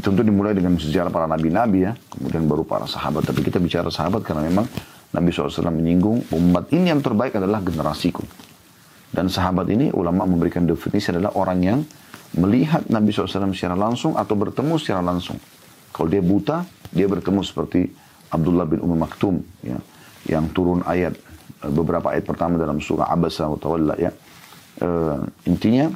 [0.00, 1.92] Tentu dimulai dengan sejarah para nabi-nabi ya.
[2.16, 3.28] Kemudian baru para sahabat.
[3.28, 4.64] Tapi kita bicara sahabat karena memang
[5.12, 8.24] Nabi SAW menyinggung umat ini yang terbaik adalah generasiku.
[9.12, 11.78] Dan sahabat ini ulama memberikan definisi adalah orang yang
[12.40, 15.36] melihat Nabi SAW secara langsung atau bertemu secara langsung.
[15.92, 17.92] Kalau dia buta, dia bertemu seperti
[18.32, 19.76] Abdullah bin Umar Maktum ya,
[20.26, 21.12] yang turun ayat
[21.68, 24.10] beberapa ayat pertama dalam surah Abasa wa Tawalla ya.
[24.82, 25.92] Uh, intinya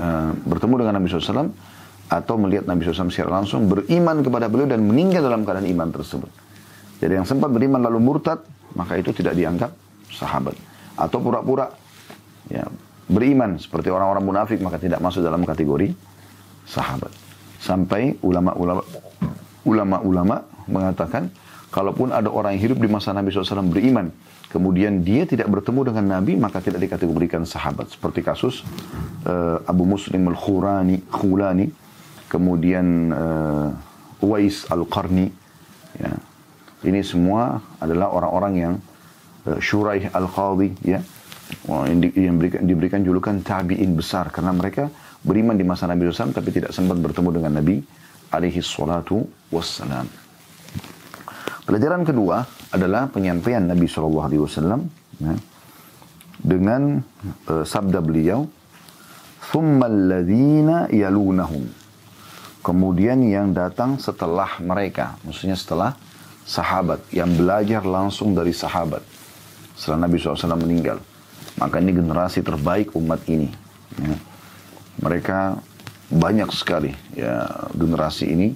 [0.00, 1.52] uh, bertemu dengan Nabi SAW
[2.08, 6.32] atau melihat Nabi SAW secara langsung beriman kepada beliau dan meninggal dalam keadaan iman tersebut.
[6.98, 8.40] Jadi yang sempat beriman lalu murtad,
[8.72, 9.70] maka itu tidak dianggap
[10.12, 10.56] sahabat.
[10.96, 11.72] Atau pura-pura
[12.48, 12.64] ya,
[13.08, 15.92] beriman seperti orang-orang munafik maka tidak masuk dalam kategori
[16.68, 17.12] sahabat.
[17.62, 18.82] Sampai ulama-ulama
[19.62, 20.36] ulama-ulama
[20.68, 21.32] mengatakan
[21.72, 24.12] kalaupun ada orang yang hidup di masa Nabi SAW beriman,
[24.52, 27.88] kemudian dia tidak bertemu dengan Nabi, maka tidak dikategorikan sahabat.
[27.88, 28.60] Seperti kasus
[29.24, 31.66] uh, Abu Muslim al-Khurani, Khulani,
[32.28, 35.32] kemudian uh, Uwais Al-Qarni.
[35.96, 36.12] Ya.
[36.84, 38.74] Ini semua adalah orang-orang yang
[39.48, 41.00] uh, Shuraih Al-Qadhi ya.
[41.68, 44.88] Yang, di, yang diberikan, diberikan julukan tabi'in besar karena mereka
[45.20, 47.76] beriman di masa Nabi SAW tapi tidak sempat bertemu dengan Nabi
[48.32, 50.21] alaihi salatu wassalam.
[51.62, 52.42] Pelajaran kedua
[52.74, 54.80] adalah penyampaian Nabi Shallallahu Alaihi Wasallam
[55.22, 55.34] ya,
[56.42, 56.98] dengan
[57.46, 58.50] uh, sabda beliau,
[59.54, 61.70] "Thummaladina yalunahum."
[62.62, 65.98] Kemudian yang datang setelah mereka, maksudnya setelah
[66.46, 69.02] sahabat, yang belajar langsung dari sahabat
[69.74, 70.98] setelah Nabi SAW meninggal.
[71.58, 73.50] Maka ini generasi terbaik umat ini.
[73.98, 74.14] Ya.
[75.02, 75.58] Mereka
[76.12, 78.52] banyak sekali ya generasi ini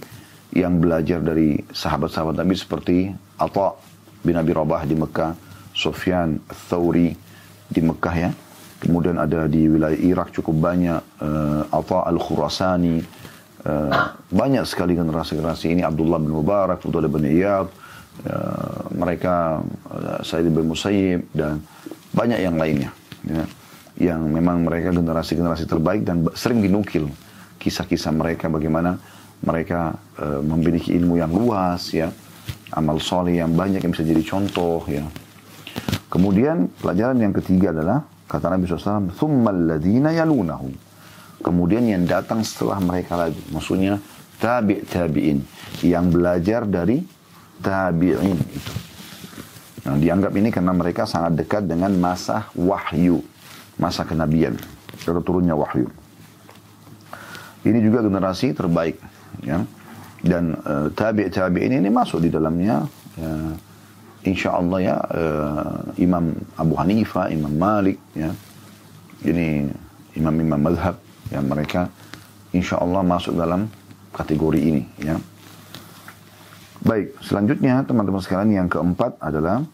[0.57, 3.77] yang belajar dari sahabat-sahabat Nabi seperti Atta
[4.25, 5.37] bin Abi Rabah di Mekah,
[5.77, 7.13] Sufyan Thawri
[7.69, 8.31] di Mekah ya.
[8.81, 13.05] Kemudian ada di wilayah Irak cukup banyak uh, Atta Al-Khurasani.
[13.67, 13.91] Uh,
[14.31, 17.67] banyak sekali generasi-generasi ini Abdullah bin Mubarak, Abdullah bin Iyad,
[18.25, 19.61] uh, mereka
[19.93, 21.61] uh, Said bin Musayyib dan
[22.17, 22.91] banyak yang lainnya
[23.27, 23.45] ya.
[23.99, 27.11] yang memang mereka generasi-generasi terbaik dan sering dinukil
[27.61, 28.97] kisah-kisah mereka bagaimana
[29.45, 32.09] mereka uh, memiliki ilmu yang luas ya.
[32.73, 35.05] Amal soleh yang banyak yang bisa jadi contoh ya.
[36.09, 40.87] Kemudian pelajaran yang ketiga adalah kata Nabi SAW thummal ladina yalunahu
[41.47, 44.03] kemudian yang datang setelah mereka lagi maksudnya
[44.43, 45.39] tabi' tabi'in
[45.87, 47.01] yang belajar dari
[47.63, 48.73] tabi'in itu.
[49.87, 53.23] Nah, dianggap ini karena mereka sangat dekat dengan masa wahyu,
[53.79, 54.59] masa kenabian,
[55.07, 55.87] turunnya wahyu.
[57.63, 58.99] Ini juga generasi terbaik
[59.47, 59.63] ya.
[60.27, 62.83] Dan uh, tabi' tabi'in ini masuk di dalamnya
[63.23, 63.53] uh,
[64.27, 68.35] insya Allah ya uh, Imam Abu Hanifah, Imam Malik ya.
[69.23, 69.71] Ini
[70.19, 70.99] imam-imam madhab
[71.31, 71.89] yang mereka
[72.53, 73.71] insya Allah masuk dalam
[74.13, 75.17] kategori ini ya.
[76.87, 79.65] Baik, selanjutnya teman-teman sekalian yang keempat adalah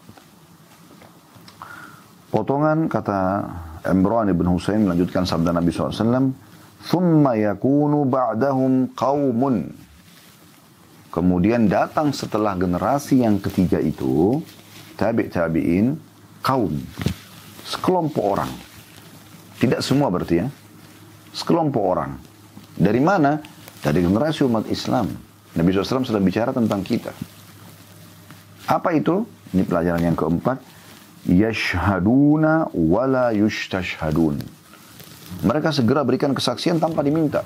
[2.33, 3.45] potongan kata
[3.85, 6.33] Imran ibn Husain melanjutkan sabda Nabi SAW
[6.83, 9.71] Thumma yakunu ba'dahum qawmun.
[11.13, 14.41] Kemudian datang setelah generasi yang ketiga itu,
[14.97, 15.95] tabi' tabi'in,
[16.43, 16.73] kaum.
[17.63, 18.51] Sekelompok orang.
[19.61, 20.47] Tidak semua berarti ya.
[21.31, 22.19] Sekelompok orang.
[22.75, 23.39] Dari mana?
[23.79, 25.13] Dari generasi umat Islam.
[25.53, 27.13] Nabi SAW sudah bicara tentang kita.
[28.67, 29.23] Apa itu?
[29.53, 30.57] Ini pelajaran yang keempat.
[31.29, 34.41] Yashhaduna wala yustashhadun
[35.41, 37.41] mereka segera berikan kesaksian tanpa diminta.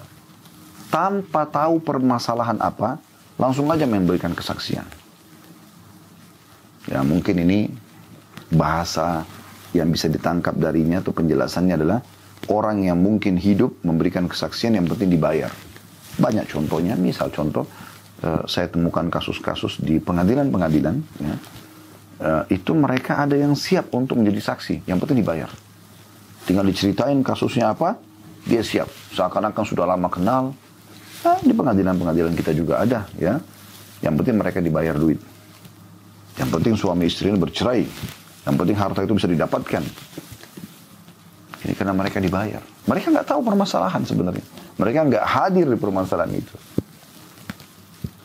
[0.92, 3.00] Tanpa tahu permasalahan apa,
[3.38, 4.88] langsung aja memberikan kesaksian.
[6.88, 7.68] Ya mungkin ini
[8.52, 9.28] bahasa
[9.76, 12.00] yang bisa ditangkap darinya atau penjelasannya adalah
[12.48, 15.52] orang yang mungkin hidup memberikan kesaksian yang penting dibayar.
[16.18, 17.68] Banyak contohnya, misal contoh
[18.24, 21.36] uh, saya temukan kasus-kasus di pengadilan-pengadilan, ya,
[22.24, 25.52] uh, itu mereka ada yang siap untuk menjadi saksi, yang penting dibayar.
[26.48, 28.00] Tinggal diceritain kasusnya apa,
[28.48, 28.88] dia siap.
[29.12, 30.56] Seakan-akan sudah lama kenal.
[31.28, 33.36] Nah, di pengadilan-pengadilan kita juga ada ya.
[34.00, 35.20] Yang penting mereka dibayar duit.
[36.40, 37.84] Yang penting suami istri ini bercerai.
[38.48, 39.84] Yang penting harta itu bisa didapatkan.
[41.68, 42.64] Ini karena mereka dibayar.
[42.88, 44.46] Mereka nggak tahu permasalahan sebenarnya.
[44.80, 46.56] Mereka nggak hadir di permasalahan itu.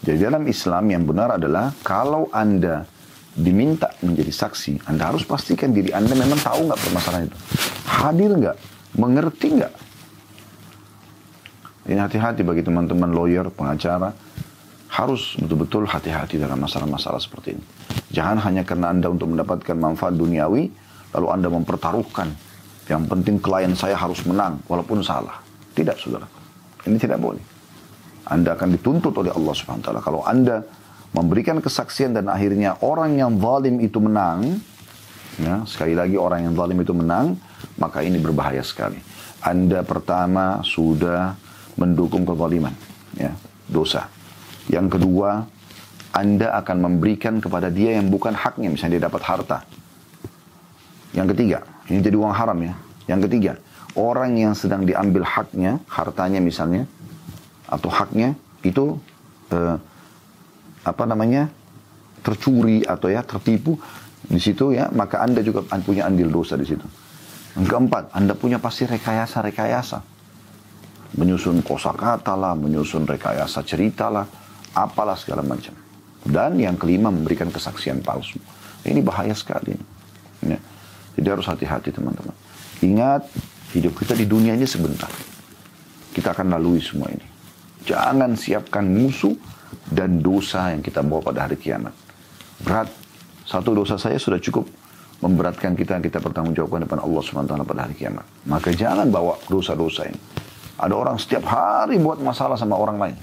[0.06, 2.87] Jadi dalam Islam yang benar adalah kalau Anda
[3.33, 7.38] diminta menjadi saksi, Anda harus pastikan diri Anda memang tahu nggak permasalahan itu.
[7.88, 8.57] Hadir nggak?
[9.01, 9.75] Mengerti nggak?
[11.83, 14.12] Ini hati-hati bagi teman-teman lawyer, pengacara.
[14.92, 17.64] Harus betul-betul hati-hati dalam masalah-masalah seperti ini.
[18.12, 20.68] Jangan hanya karena Anda untuk mendapatkan manfaat duniawi,
[21.16, 22.29] lalu Anda mempertaruhkan.
[22.92, 25.40] Yang penting klien saya harus menang, walaupun salah.
[25.73, 26.29] Tidak, saudara.
[26.85, 27.40] Ini tidak boleh.
[28.29, 30.62] Anda akan dituntut oleh Allah Subhanahu wa taala kalau Anda
[31.12, 34.61] memberikan kesaksian dan akhirnya orang yang zalim itu menang,
[35.37, 37.37] ya, sekali lagi orang yang zalim itu menang,
[37.77, 38.98] maka ini berbahaya sekali.
[39.44, 41.37] Anda pertama sudah
[41.77, 42.73] mendukung kezaliman,
[43.17, 43.33] ya,
[43.69, 44.08] dosa.
[44.73, 45.44] Yang kedua,
[46.17, 49.58] Anda akan memberikan kepada dia yang bukan haknya, misalnya dia dapat harta.
[51.13, 51.58] Yang ketiga,
[51.92, 52.73] ini jadi uang haram ya.
[53.04, 53.52] Yang ketiga,
[53.92, 56.88] orang yang sedang diambil haknya, hartanya misalnya,
[57.69, 58.33] atau haknya,
[58.65, 58.96] itu
[59.52, 59.77] eh,
[60.83, 61.50] apa namanya
[62.22, 63.78] tercuri atau ya tertipu
[64.22, 66.87] di situ ya maka anda juga punya andil dosa di situ.
[67.52, 70.00] Yang keempat, anda punya pasti rekayasa-rekayasa.
[71.20, 74.24] Menyusun kosakata lah, menyusun rekayasa cerita lah,
[74.72, 75.76] apalah segala macam.
[76.24, 78.40] Dan yang kelima memberikan kesaksian palsu.
[78.88, 79.76] Ini bahaya sekali.
[80.40, 80.56] Ya.
[81.12, 82.33] Jadi harus hati-hati teman-teman.
[82.80, 83.28] Ingat,
[83.76, 85.12] hidup kita di dunia ini sebentar.
[86.16, 87.26] Kita akan lalui semua ini.
[87.85, 89.37] Jangan siapkan musuh
[89.88, 91.92] dan dosa yang kita bawa pada hari kiamat.
[92.62, 92.88] Berat.
[93.42, 94.70] Satu dosa saya sudah cukup
[95.23, 98.27] memberatkan kita kita bertanggung depan Allah SWT pada hari kiamat.
[98.46, 100.18] Maka jangan bawa dosa-dosa ini.
[100.83, 103.16] Ada orang setiap hari buat masalah sama orang lain.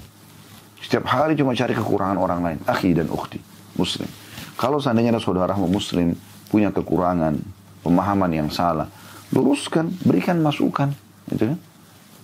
[0.80, 2.58] Setiap hari cuma cari kekurangan orang lain.
[2.64, 3.36] Akhi dan ukhti,
[3.76, 4.08] muslim.
[4.56, 6.16] Kalau seandainya ada saudaramu muslim
[6.48, 7.36] punya kekurangan,
[7.84, 8.88] pemahaman yang salah,
[9.28, 10.96] luruskan, berikan masukan.
[11.28, 11.58] Gitu kan?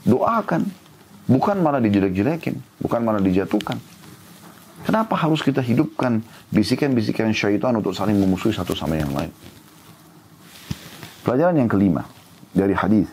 [0.09, 0.63] Doakan.
[1.29, 2.57] Bukan malah dijelek-jelekin.
[2.81, 3.77] Bukan malah dijatuhkan.
[4.86, 9.30] Kenapa harus kita hidupkan bisikan-bisikan syaitan untuk saling memusuhi satu sama yang lain?
[11.22, 12.02] Pelajaran yang kelima
[12.50, 13.06] dari hadis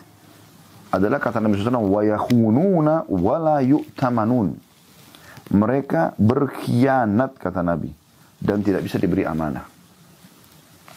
[0.89, 4.47] adalah kata Nabi SAW, وَيَخُونُونَ وَلَا يُؤْتَمَنُونَ
[5.53, 7.93] Mereka berkhianat, kata Nabi,
[8.41, 9.65] dan tidak bisa diberi amanah.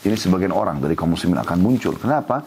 [0.02, 1.94] Ini sebagian orang dari kaum muslimin akan muncul.
[2.00, 2.42] Kenapa?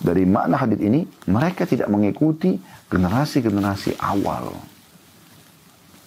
[0.00, 2.56] Dari makna hadis ini, mereka tidak mengikuti
[2.88, 4.52] generasi-generasi awal.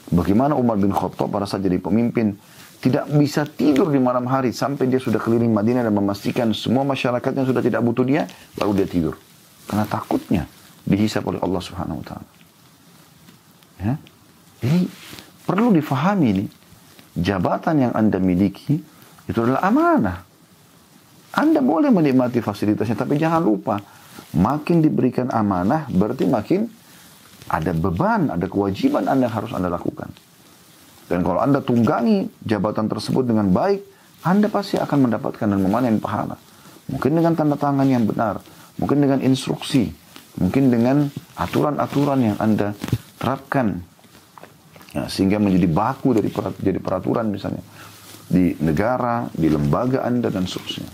[0.09, 2.33] Bagaimana Umar bin Khattab pada saat jadi pemimpin,
[2.79, 7.45] tidak bisa tidur di malam hari sampai dia sudah keliling Madinah dan memastikan semua masyarakatnya
[7.45, 8.25] sudah tidak butuh dia,
[8.57, 9.19] baru dia tidur.
[9.69, 10.49] Karena takutnya
[10.89, 12.29] dihisap oleh Allah Subhanahu wa taala.
[13.79, 13.95] Ya.
[14.65, 14.81] Jadi
[15.45, 16.45] perlu difahami ini
[17.19, 18.81] jabatan yang Anda miliki
[19.29, 20.19] itu adalah amanah.
[21.37, 23.77] Anda boleh menikmati fasilitasnya tapi jangan lupa
[24.35, 26.67] makin diberikan amanah berarti makin
[27.47, 30.11] ada beban, ada kewajiban Anda harus Anda lakukan.
[31.09, 33.81] Dan kalau Anda tunggangi jabatan tersebut dengan baik,
[34.27, 36.37] Anda pasti akan mendapatkan dan memanen pahala.
[36.89, 38.41] Mungkin dengan tanda tangan yang benar,
[38.77, 39.89] mungkin dengan instruksi,
[40.41, 42.77] mungkin dengan aturan-aturan yang Anda
[43.17, 43.81] terapkan.
[44.97, 47.61] Ya, sehingga menjadi baku dari jadi peraturan misalnya.
[48.29, 50.89] Di negara, di lembaga Anda dan seterusnya.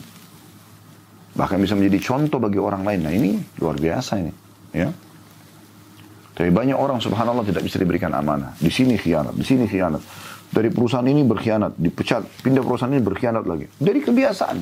[1.34, 3.00] Bahkan bisa menjadi contoh bagi orang lain.
[3.02, 4.32] Nah ini luar biasa ini.
[4.70, 4.90] Ya.
[6.34, 8.58] Tapi banyak orang subhanallah tidak bisa diberikan amanah.
[8.58, 10.02] Di sini khianat, di sini khianat.
[10.50, 13.66] Dari perusahaan ini berkhianat, dipecat, pindah perusahaan ini berkhianat lagi.
[13.78, 14.58] Dari kebiasaan.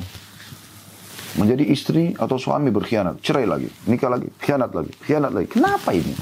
[1.33, 5.47] Menjadi istri atau suami berkhianat, cerai lagi, nikah lagi, khianat lagi, khianat lagi.
[5.49, 6.13] Kenapa ini?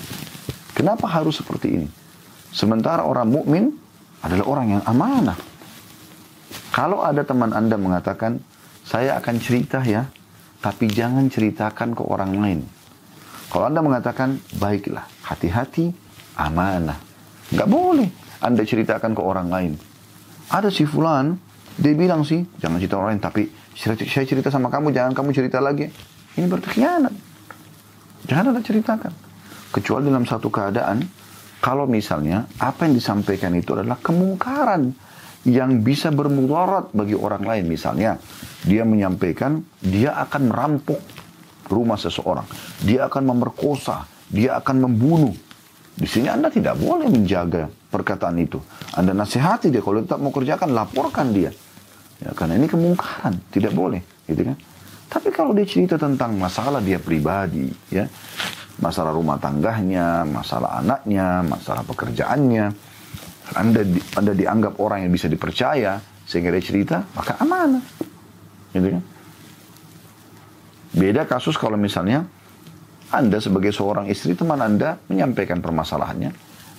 [0.71, 1.87] Kenapa harus seperti ini?
[2.51, 3.75] Sementara orang mukmin
[4.23, 5.35] adalah orang yang amanah.
[6.71, 8.39] Kalau ada teman Anda mengatakan,
[8.87, 10.07] saya akan cerita ya,
[10.63, 12.59] tapi jangan ceritakan ke orang lain.
[13.51, 15.91] Kalau Anda mengatakan, baiklah, hati-hati,
[16.39, 16.95] amanah.
[17.51, 18.07] Nggak boleh
[18.39, 19.75] Anda ceritakan ke orang lain.
[20.47, 21.35] Ada si Fulan,
[21.75, 23.43] dia bilang sih, jangan cerita orang lain, tapi
[23.75, 25.91] saya cerita sama kamu, jangan kamu cerita lagi.
[26.39, 26.79] Ini berarti.
[26.79, 29.11] Jangan Anda ceritakan.
[29.71, 31.03] Kecuali dalam satu keadaan,
[31.59, 34.95] kalau misalnya apa yang disampaikan itu adalah kemungkaran
[35.43, 37.65] yang bisa bermudarat bagi orang lain.
[37.67, 38.15] Misalnya,
[38.63, 40.99] dia menyampaikan dia akan merampok
[41.71, 42.43] rumah seseorang.
[42.83, 45.33] Dia akan memerkosa, dia akan membunuh.
[45.91, 48.59] Di sini Anda tidak boleh menjaga perkataan itu.
[48.95, 51.51] Anda nasihati dia, kalau tetap mau kerjakan, laporkan dia.
[52.21, 54.03] Ya, karena ini kemungkaran, tidak boleh.
[54.27, 54.55] Gitu kan?
[55.11, 58.07] Tapi kalau dia cerita tentang masalah dia pribadi, ya,
[58.79, 62.71] masalah rumah tangganya, masalah anaknya, masalah pekerjaannya,
[63.55, 67.83] anda di, Anda dianggap orang yang bisa dipercaya sehingga dia cerita, maka amanah.
[68.71, 69.03] Gitu kan?
[70.91, 72.27] Beda kasus kalau misalnya
[73.11, 76.31] Anda sebagai seorang istri, teman Anda menyampaikan permasalahannya.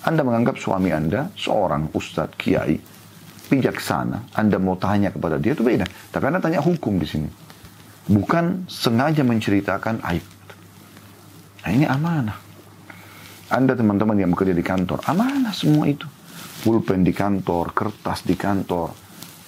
[0.05, 2.77] Anda menganggap suami Anda seorang ustadz, kiai,
[3.49, 4.37] bijaksana.
[4.37, 5.85] Anda mau tanya kepada dia, itu beda.
[6.13, 7.29] Tapi Anda tanya hukum di sini.
[8.09, 10.27] Bukan sengaja menceritakan aib.
[11.63, 12.39] Nah ini amanah.
[13.53, 16.09] Anda teman-teman yang bekerja di kantor, amanah semua itu.
[16.65, 18.93] Pulpen di kantor, kertas di kantor.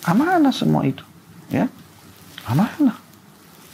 [0.04, 1.02] Amanah semua itu.
[1.48, 1.68] Ya,
[2.44, 3.03] amanah.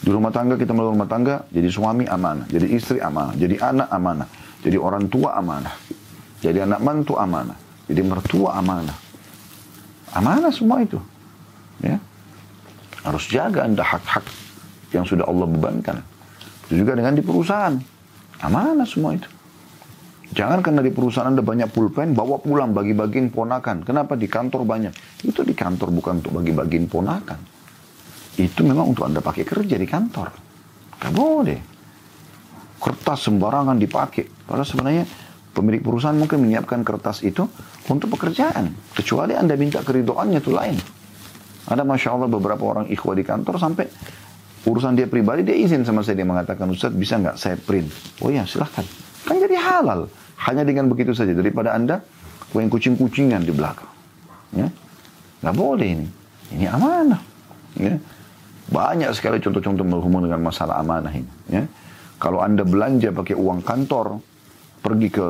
[0.01, 3.89] Di rumah tangga kita melalui rumah tangga, jadi suami amanah, jadi istri amanah, jadi anak
[3.93, 4.29] amanah,
[4.65, 5.77] jadi orang tua amanah,
[6.41, 8.97] jadi anak mantu amanah, jadi mertua amanah.
[10.17, 10.97] Amanah semua itu.
[11.85, 12.01] Ya.
[13.05, 14.25] Harus jaga Anda hak-hak
[14.97, 16.01] yang sudah Allah bebankan.
[16.67, 17.77] Itu juga dengan di perusahaan.
[18.41, 19.29] Amanah semua itu.
[20.33, 23.85] Jangan karena di perusahaan Anda banyak pulpen, bawa pulang bagi-bagiin ponakan.
[23.85, 24.97] Kenapa di kantor banyak?
[25.29, 27.60] Itu di kantor bukan untuk bagi-bagiin ponakan
[28.47, 30.29] itu memang untuk Anda pakai kerja di kantor.
[31.01, 31.59] Gak boleh.
[32.81, 34.49] Kertas sembarangan dipakai.
[34.49, 35.05] Padahal sebenarnya
[35.53, 37.45] pemilik perusahaan mungkin menyiapkan kertas itu
[37.89, 38.73] untuk pekerjaan.
[38.97, 40.77] Kecuali Anda minta keridoannya itu lain.
[41.69, 43.87] Ada Masya Allah beberapa orang ikhwah di kantor sampai
[44.65, 46.21] urusan dia pribadi dia izin sama saya.
[46.21, 47.89] Dia mengatakan, Ustaz bisa nggak saya print?
[48.25, 48.85] Oh ya silahkan.
[49.29, 50.09] Kan jadi halal.
[50.49, 51.37] Hanya dengan begitu saja.
[51.37, 52.01] Daripada Anda
[52.51, 53.93] kuen kucing-kucingan di belakang.
[54.57, 54.67] Ya?
[55.45, 56.09] Nggak boleh ini.
[56.57, 57.21] Ini amanah.
[57.77, 57.95] Ya?
[58.71, 61.31] Banyak sekali contoh-contoh berhubungan dengan masalah amanah ini.
[61.51, 61.67] Ya.
[62.23, 64.23] Kalau Anda belanja pakai uang kantor,
[64.79, 65.27] pergi ke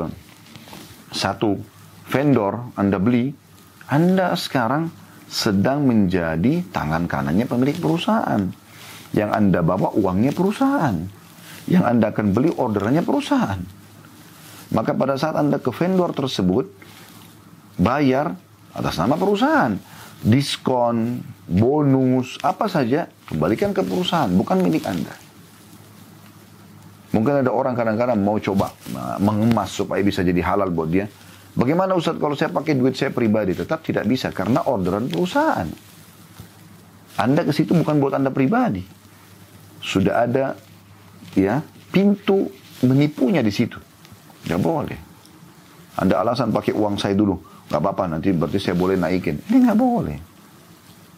[1.09, 1.57] satu
[2.05, 3.33] vendor, Anda beli,
[3.89, 4.93] Anda sekarang
[5.31, 8.45] sedang menjadi tangan kanannya pemilik perusahaan.
[9.11, 10.95] Yang Anda bawa uangnya perusahaan.
[11.65, 13.61] Yang Anda akan beli orderannya perusahaan.
[14.71, 16.67] Maka pada saat Anda ke vendor tersebut,
[17.75, 18.35] bayar
[18.71, 19.75] atas nama perusahaan.
[20.21, 21.19] Diskon,
[21.49, 25.15] bonus, apa saja, kembalikan ke perusahaan, bukan milik Anda.
[27.11, 28.71] Mungkin ada orang kadang-kadang mau coba
[29.19, 31.07] mengemas supaya bisa jadi halal buat dia.
[31.51, 33.51] Bagaimana Ustaz kalau saya pakai duit saya pribadi?
[33.51, 35.67] Tetap tidak bisa karena orderan perusahaan.
[37.19, 38.83] Anda ke situ bukan buat Anda pribadi.
[39.83, 40.55] Sudah ada
[41.35, 41.59] ya
[41.91, 42.47] pintu
[42.87, 43.75] menipunya di situ.
[44.47, 44.99] Tidak boleh.
[45.99, 47.35] Anda alasan pakai uang saya dulu.
[47.67, 49.35] Gak apa-apa nanti berarti saya boleh naikin.
[49.51, 50.17] Ini nggak boleh.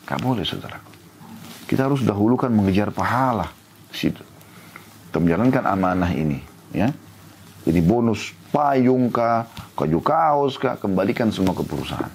[0.10, 0.93] Gak boleh saudara.
[1.64, 3.50] Kita harus dahulukan mengejar pahala
[3.90, 4.24] di situ.
[5.10, 6.40] Kita menjalankan amanah ini.
[6.74, 6.90] ya
[7.64, 12.12] Jadi bonus payung kah, kaju kaos kah, kembalikan semua ke perusahaan.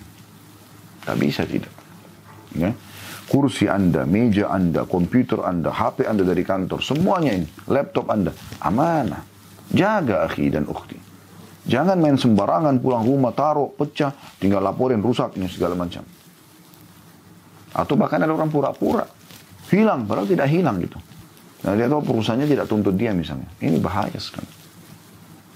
[1.03, 1.73] Tak bisa tidak.
[2.53, 2.77] Ya.
[3.29, 8.33] Kursi Anda, meja Anda, komputer Anda, HP Anda dari kantor, semuanya ini, laptop Anda,
[8.65, 9.21] amanah.
[9.69, 10.97] Jaga akhi dan ukhti.
[11.69, 16.01] Jangan main sembarangan pulang rumah, taruh, pecah, tinggal laporin rusaknya segala macam.
[17.77, 19.05] Atau bahkan ada orang pura-pura.
[19.69, 20.97] Hilang, padahal tidak hilang gitu.
[21.67, 23.49] Nah, dia tahu perusahaannya tidak tuntut dia misalnya.
[23.59, 24.49] Ini bahaya sekali.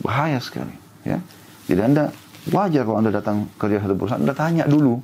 [0.03, 0.75] Bahaya sekali.
[1.07, 1.23] Ya.
[1.71, 2.05] Jadi Anda
[2.51, 4.99] wajar kalau Anda datang kerja satu perusahaan, Anda tanya dulu.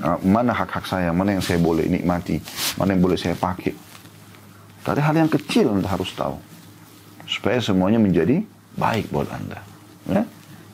[0.00, 2.40] Ah, mana hak-hak saya, mana yang saya boleh nikmati,
[2.80, 3.76] mana yang boleh saya pakai.
[4.82, 6.36] Tadi hal yang kecil Anda harus tahu.
[7.26, 8.44] Supaya semuanya menjadi
[8.76, 9.58] baik buat Anda.
[10.06, 10.22] Ya.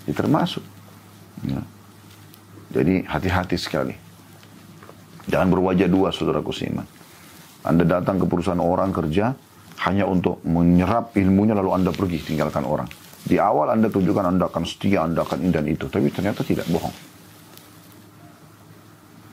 [0.05, 0.65] Ini termasuk.
[1.47, 1.63] Ya.
[2.75, 3.95] Jadi hati-hati sekali.
[5.29, 6.98] Jangan berwajah dua, saudaraku seiman.
[7.67, 9.35] Anda datang ke perusahaan orang kerja
[9.89, 12.87] hanya untuk menyerap ilmunya lalu Anda pergi tinggalkan orang.
[13.23, 15.87] Di awal Anda tunjukkan Anda akan setia, Anda akan indah itu.
[15.91, 16.95] Tapi ternyata tidak bohong.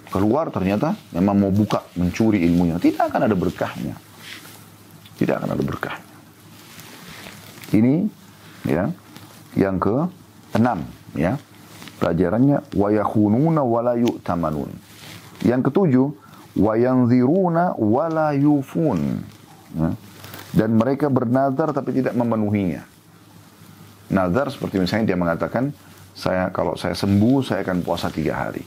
[0.09, 2.79] Keluar ternyata memang mau buka, mencuri ilmunya.
[2.79, 3.95] Tidak akan ada berkahnya.
[5.15, 6.15] Tidak akan ada berkahnya.
[7.75, 7.95] Ini
[8.69, 8.87] ya
[9.59, 9.95] yang ke
[10.55, 11.35] enam ya
[11.99, 14.71] pelajarannya wa yakhununa wa la yu'tamanun.
[15.43, 16.07] Yang ketujuh
[16.55, 19.21] wayanziruna wala yufun.
[19.75, 19.89] Ya.
[20.55, 22.87] Dan mereka bernazar tapi tidak memenuhinya.
[24.07, 25.75] Nazar seperti misalnya dia mengatakan,
[26.15, 28.63] saya kalau saya sembuh saya akan puasa tiga hari.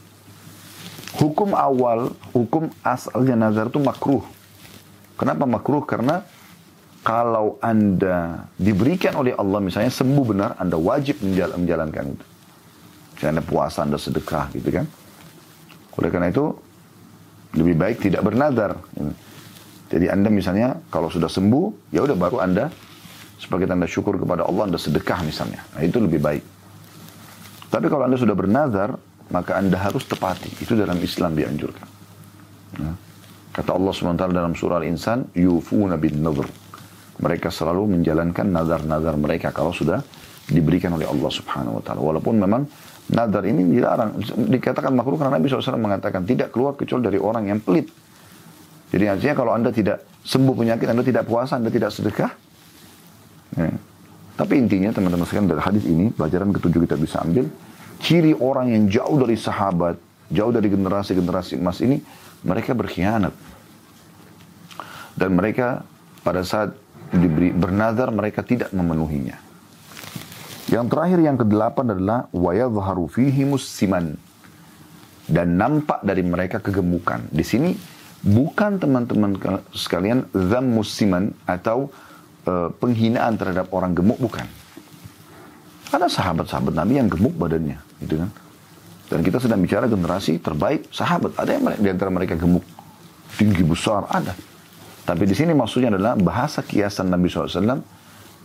[1.17, 4.21] Hukum awal, hukum asalnya nazar itu makruh.
[5.17, 5.83] Kenapa makruh?
[5.89, 6.21] Karena
[7.01, 12.27] kalau anda diberikan oleh Allah misalnya sembuh benar, anda wajib menjalankan itu.
[13.17, 14.87] Misalnya puasa, anda sedekah gitu kan.
[15.99, 16.55] Oleh karena itu
[17.57, 18.77] lebih baik tidak bernadar.
[19.89, 22.69] Jadi Anda misalnya kalau sudah sembuh, ya udah baru Anda
[23.39, 25.65] sebagai tanda syukur kepada Allah Anda sedekah misalnya.
[25.73, 26.45] Nah, itu lebih baik.
[27.73, 28.93] Tapi kalau Anda sudah bernazar,
[29.33, 30.61] maka Anda harus tepati.
[30.61, 31.89] Itu dalam Islam dianjurkan.
[32.85, 32.95] Nah,
[33.55, 36.45] kata Allah SWT dalam surah Al-Insan, yufuna bin nadhr.
[37.19, 40.05] Mereka selalu menjalankan nazar-nazar mereka kalau sudah
[40.49, 42.01] diberikan oleh Allah Subhanahu wa taala.
[42.01, 42.63] Walaupun memang
[43.09, 44.21] Nadar ini dilarang.
[44.53, 47.89] Dikatakan makruh karena Nabi SAW mengatakan tidak keluar kecuali dari orang yang pelit.
[48.93, 52.31] Jadi artinya kalau Anda tidak sembuh penyakit, Anda tidak puasa, Anda tidak sedekah.
[53.57, 53.73] Ya.
[54.39, 57.49] Tapi intinya teman-teman sekalian dari hadis ini, pelajaran ketujuh kita bisa ambil.
[57.99, 59.99] Ciri orang yang jauh dari sahabat,
[60.31, 61.99] jauh dari generasi-generasi emas ini,
[62.45, 63.35] mereka berkhianat.
[65.19, 65.83] Dan mereka
[66.23, 66.77] pada saat
[67.11, 69.48] diberi bernazar, mereka tidak memenuhinya.
[70.69, 74.21] Yang terakhir yang kedelapan adalah wayadharu fihi musiman
[75.25, 77.25] dan nampak dari mereka kegemukan.
[77.33, 77.73] Di sini
[78.21, 79.37] bukan teman-teman
[79.73, 81.89] sekalian zam musiman atau
[82.45, 84.45] uh, penghinaan terhadap orang gemuk bukan.
[85.89, 88.29] Ada sahabat-sahabat Nabi yang gemuk badannya, gitu kan?
[89.09, 91.33] Dan kita sedang bicara generasi terbaik sahabat.
[91.41, 92.61] Ada yang di antara mereka gemuk,
[93.41, 94.37] tinggi besar, ada.
[95.09, 97.81] Tapi di sini maksudnya adalah bahasa kiasan Nabi SAW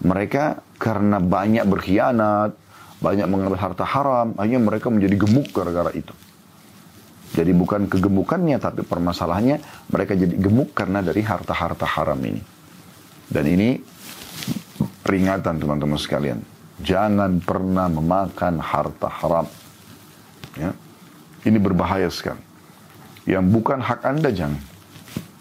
[0.02, 2.58] mereka karena banyak berkhianat,
[3.04, 6.16] banyak mengambil harta haram, akhirnya mereka menjadi gemuk gara-gara itu.
[7.34, 12.42] Jadi bukan kegemukannya, tapi permasalahannya mereka jadi gemuk karena dari harta-harta haram ini.
[13.26, 13.82] Dan ini
[15.02, 16.40] peringatan teman-teman sekalian.
[16.80, 19.48] Jangan pernah memakan harta haram.
[20.54, 20.72] Ya.
[21.44, 22.40] Ini berbahaya sekali.
[23.26, 24.62] Yang bukan hak anda jangan.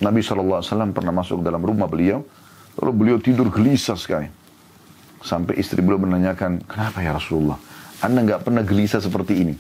[0.03, 2.27] Nabi SAW pernah masuk dalam rumah beliau,
[2.81, 4.42] lalu beliau tidur gelisah sekali.
[5.23, 7.59] Sampai istri beliau menanyakan, kenapa ya Rasulullah?
[8.03, 9.55] Anda nggak pernah gelisah seperti ini.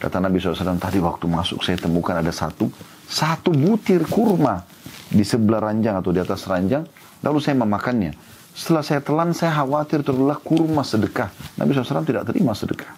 [0.00, 2.68] Kata Nabi SAW, tadi waktu masuk saya temukan ada satu,
[3.04, 4.64] satu butir kurma
[5.12, 6.84] di sebelah ranjang atau di atas ranjang.
[7.20, 8.12] Lalu saya memakannya.
[8.56, 11.28] Setelah saya telan, saya khawatir terulah kurma sedekah.
[11.56, 12.92] Nabi SAW tidak terima sedekah.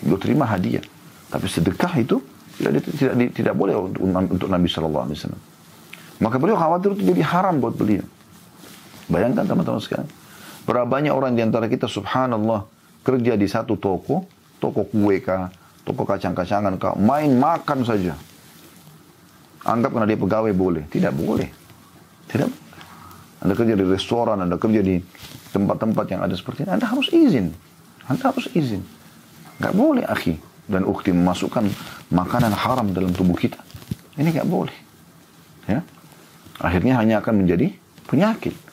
[0.00, 0.84] Beliau terima hadiah.
[1.28, 2.18] Tapi sedekah itu
[2.60, 5.42] Tidak, tidak, tidak, boleh untuk, untuk Nabi Shallallahu Alaihi Wasallam.
[6.20, 8.04] Maka beliau khawatir itu jadi haram buat beliau.
[9.08, 10.04] Bayangkan teman-teman sekalian.
[10.70, 12.62] Berapa banyak orang di antara kita subhanallah
[13.02, 14.30] kerja di satu toko,
[14.62, 15.50] toko kue kah,
[15.82, 18.14] toko kacang-kacangan kah, main makan saja.
[19.66, 20.86] Anggap karena dia pegawai boleh.
[20.86, 21.50] Tidak boleh.
[22.30, 22.46] Tidak
[23.42, 25.02] Anda kerja di restoran, Anda kerja di
[25.50, 27.50] tempat-tempat yang ada seperti ini, Anda harus izin.
[28.06, 28.86] Anda harus izin.
[29.58, 30.38] Gak boleh, akhi.
[30.70, 31.66] Dan ukti memasukkan
[32.14, 33.58] makanan haram dalam tubuh kita.
[34.14, 34.76] Ini gak boleh.
[35.66, 35.82] Ya.
[36.62, 37.74] Akhirnya hanya akan menjadi
[38.06, 38.69] penyakit.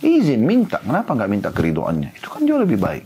[0.00, 0.80] Izin, minta.
[0.80, 2.16] Kenapa nggak minta keridoannya?
[2.16, 3.04] Itu kan jauh lebih baik.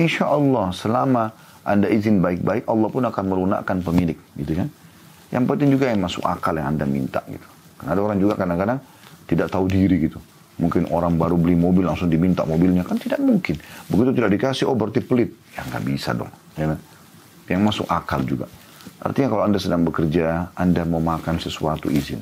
[0.00, 1.30] Insya Allah selama
[1.64, 4.16] Anda izin baik-baik, Allah pun akan melunakkan pemilik.
[4.36, 4.68] Gitu kan?
[5.32, 7.20] Yang penting juga yang masuk akal yang Anda minta.
[7.28, 7.46] Gitu.
[7.80, 8.78] Karena ada orang juga kadang-kadang
[9.28, 10.18] tidak tahu diri gitu.
[10.56, 12.84] Mungkin orang baru beli mobil langsung diminta mobilnya.
[12.84, 13.60] Kan tidak mungkin.
[13.92, 15.36] Begitu tidak dikasih, oh berarti pelit.
[15.52, 16.32] Ya nggak bisa dong.
[16.56, 16.80] Ya, kan?
[17.48, 18.48] yang masuk akal juga.
[19.04, 22.20] Artinya kalau Anda sedang bekerja, Anda mau makan sesuatu izin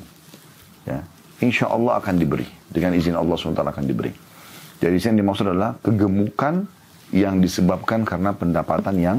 [0.87, 0.99] ya,
[1.41, 2.45] insya Allah akan diberi.
[2.69, 4.09] Dengan izin Allah SWT akan diberi.
[4.81, 6.65] Jadi yang dimaksud adalah kegemukan
[7.13, 9.17] yang disebabkan karena pendapatan yang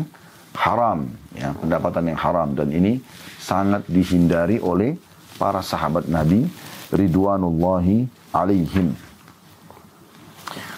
[0.54, 1.08] haram.
[1.34, 2.52] Ya, pendapatan yang haram.
[2.52, 2.98] Dan ini
[3.38, 4.98] sangat dihindari oleh
[5.38, 6.46] para sahabat Nabi
[6.94, 8.94] Ridwanullahi alaihim.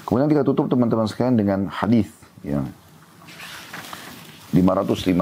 [0.06, 2.06] Kemudian kita tutup teman-teman sekalian dengan hadis
[2.46, 2.70] yang
[4.54, 5.18] 515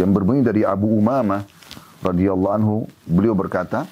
[0.00, 1.44] yang berbunyi dari Abu Umamah
[2.00, 3.84] radhiyallahu anhu beliau berkata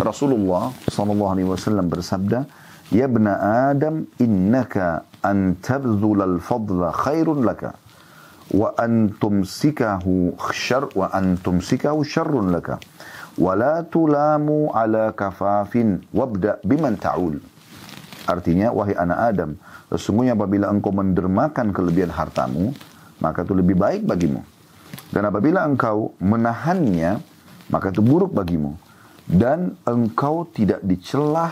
[0.00, 2.48] Rasulullah sallallahu alaihi wasallam bersabda
[2.92, 3.40] Ya ibna
[3.72, 7.72] Adam innaka an tabdhul al-fadla khairun laka
[8.52, 12.76] wa an tumsikahu syar wa an tumsikahu syarrun laka
[13.40, 17.40] la tulamu ala kafafin wabda biman ta'ul
[18.28, 19.50] Artinya wahai anak Adam
[19.88, 22.76] sesungguhnya apabila engkau mendermakan kelebihan hartamu
[23.24, 24.44] maka itu lebih baik bagimu
[25.12, 27.20] dan apabila engkau menahannya,
[27.68, 28.80] maka itu buruk bagimu.
[29.26, 31.50] Dan engkau tidak dicelah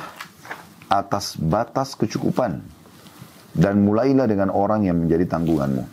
[0.91, 2.61] atas batas kecukupan.
[3.51, 5.85] Dan mulailah dengan orang yang menjadi tanggunganmu.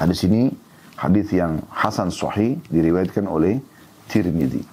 [0.00, 0.48] Ada sini
[0.96, 3.60] hadis yang Hasan Sahih diriwayatkan oleh
[4.08, 4.64] Tirmidzi.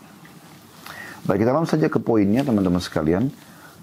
[1.24, 3.32] Baik, kita langsung saja ke poinnya teman-teman sekalian.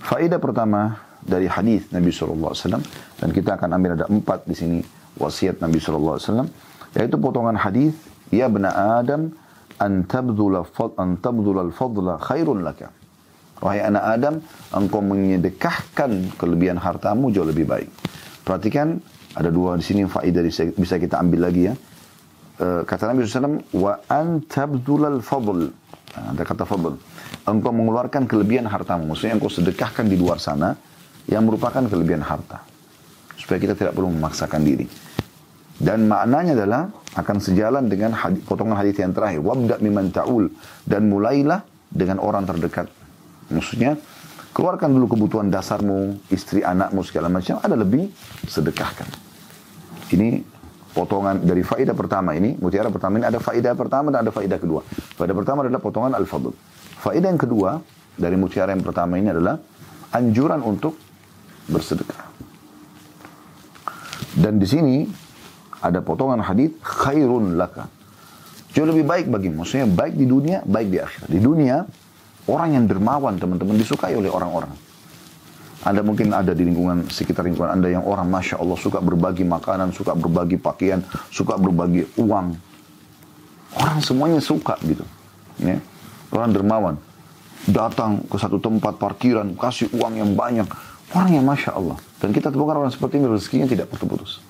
[0.00, 2.80] Faedah pertama dari hadis Nabi SAW
[3.20, 4.78] dan kita akan ambil ada empat di sini
[5.20, 6.48] wasiat Nabi SAW
[6.96, 7.92] yaitu potongan hadis
[8.32, 9.28] ya bena Adam
[9.80, 10.62] an tabdhula
[11.00, 12.92] an tabdhula al-fadla khairun laka.
[13.60, 14.34] Wahai anak Adam
[14.72, 17.88] engkau menyedekahkan kelebihan hartamu jauh lebih baik.
[18.44, 18.96] Perhatikan
[19.36, 20.42] ada dua di sini faedah
[20.76, 21.74] bisa kita ambil lagi ya.
[22.60, 25.68] Uh, kata Nabi SAW wa an tabdhula al-fadl.
[26.12, 26.96] Ada kata fadl.
[27.48, 29.12] Engkau mengeluarkan kelebihan hartamu.
[29.12, 30.76] Maksudnya engkau sedekahkan di luar sana
[31.28, 32.60] yang merupakan kelebihan harta.
[33.36, 34.84] Supaya kita tidak perlu memaksakan diri.
[35.80, 36.82] Dan maknanya adalah
[37.18, 39.42] akan sejalan dengan hadith, potongan hadis yang terakhir.
[39.42, 40.46] Wabda miman ta'ul.
[40.86, 42.86] Dan mulailah dengan orang terdekat.
[43.50, 43.98] Maksudnya,
[44.54, 47.58] keluarkan dulu kebutuhan dasarmu, istri, anakmu, segala macam.
[47.58, 48.14] Ada lebih,
[48.46, 49.10] sedekahkan.
[50.10, 50.42] Ini
[50.94, 52.54] potongan dari faedah pertama ini.
[52.58, 54.82] Mutiara pertama ini ada faedah pertama dan ada faedah kedua.
[55.18, 56.54] Faedah pertama adalah potongan al-fadl.
[57.02, 57.82] Faedah yang kedua
[58.14, 59.58] dari mutiara yang pertama ini adalah
[60.14, 60.98] anjuran untuk
[61.70, 62.30] bersedekah.
[64.34, 64.96] Dan di sini
[65.80, 67.88] ada potongan hadis khairun laka.
[68.70, 71.28] Jauh lebih baik bagi Maksudnya baik di dunia, baik di akhirat.
[71.28, 71.82] Di dunia,
[72.46, 74.70] orang yang dermawan teman-teman disukai oleh orang-orang.
[75.80, 79.96] Anda mungkin ada di lingkungan sekitar lingkungan Anda yang orang Masya Allah suka berbagi makanan,
[79.96, 81.00] suka berbagi pakaian,
[81.32, 82.52] suka berbagi uang.
[83.80, 85.02] Orang semuanya suka gitu.
[85.56, 85.80] Ya.
[86.28, 87.00] Orang dermawan.
[87.64, 90.68] Datang ke satu tempat parkiran, kasih uang yang banyak.
[91.16, 91.96] Orang yang Masya Allah.
[92.20, 94.49] Dan kita temukan orang seperti ini rezekinya tidak putus-putus.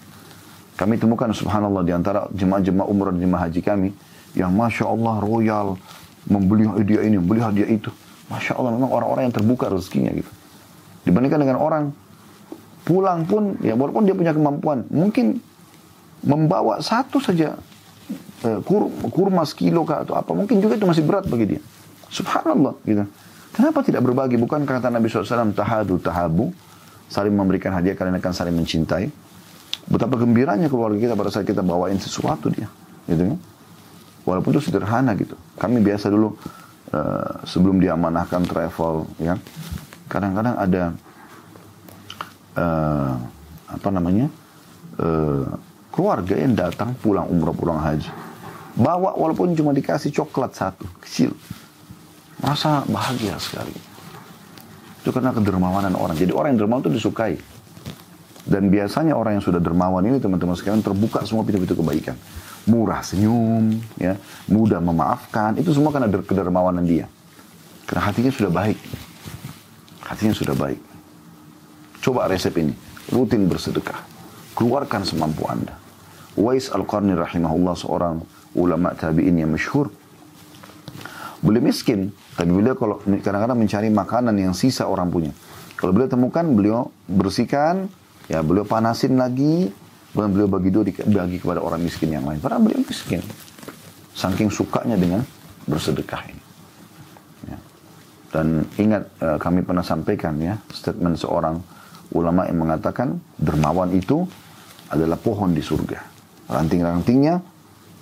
[0.80, 3.92] Kami temukan subhanallah di antara jemaah-jemaah umrah dan jemaah haji kami
[4.32, 5.76] yang masya Allah royal
[6.24, 7.92] membeli hadiah ini, membeli hadiah itu.
[8.32, 10.32] Masya Allah memang orang-orang yang terbuka rezekinya gitu.
[11.04, 11.92] Dibandingkan dengan orang
[12.88, 15.36] pulang pun ya walaupun dia punya kemampuan mungkin
[16.24, 17.60] membawa satu saja
[18.48, 21.60] uh, kur, kurma sekilo kah atau apa mungkin juga itu masih berat bagi dia.
[22.08, 23.04] Subhanallah gitu.
[23.52, 24.40] Kenapa tidak berbagi?
[24.40, 26.56] Bukan kata Nabi SAW tahadu tahabu
[27.12, 29.12] saling memberikan hadiah kalian akan saling mencintai.
[29.88, 32.68] Betapa gembiranya keluarga kita pada saat kita bawain sesuatu dia.
[33.08, 33.38] Gitu kan?
[34.28, 35.34] Walaupun itu sederhana gitu.
[35.56, 36.36] Kami biasa dulu
[36.92, 39.34] uh, sebelum diamanahkan travel, ya.
[40.10, 40.82] Kadang-kadang ada
[42.58, 43.14] uh,
[43.70, 44.26] apa namanya
[44.98, 45.46] uh,
[45.94, 48.10] keluarga yang datang pulang umrah pulang haji.
[48.78, 51.34] Bawa walaupun cuma dikasih coklat satu kecil,
[52.38, 53.74] merasa bahagia sekali.
[55.00, 56.14] Itu karena kedermawanan orang.
[56.14, 57.34] Jadi orang yang dermawan itu disukai.
[58.44, 62.16] Dan biasanya orang yang sudah dermawan ini teman-teman sekalian terbuka semua pintu-pintu kebaikan.
[62.68, 67.08] murah senyum, ya, mudah memaafkan, itu semua karena kedermawanan dia.
[67.88, 68.78] Karena hatinya sudah baik.
[70.04, 70.80] Hatinya sudah baik.
[72.04, 72.76] Coba resep ini,
[73.08, 74.04] rutin bersedekah.
[74.52, 75.72] Keluarkan semampu Anda.
[76.36, 78.20] Wais Al-Qarni rahimahullah seorang
[78.54, 79.88] ulama tabi'in yang masyhur.
[81.40, 85.32] Beliau miskin, tapi beliau kalau kadang-kadang mencari makanan yang sisa orang punya.
[85.80, 87.88] Kalau beliau temukan, beliau bersihkan,
[88.30, 89.66] ya beliau panasin lagi,
[90.14, 92.38] dan beliau bagi dua dibagi kepada orang miskin yang lain.
[92.38, 93.22] Padahal beliau miskin.
[94.14, 95.22] Saking sukanya dengan
[95.66, 96.44] bersedekah ini.
[97.46, 97.58] Ya.
[98.34, 101.62] Dan ingat uh, kami pernah sampaikan ya statement seorang
[102.10, 104.26] ulama yang mengatakan dermawan itu
[104.90, 105.98] adalah pohon di surga.
[106.50, 107.34] Ranting-rantingnya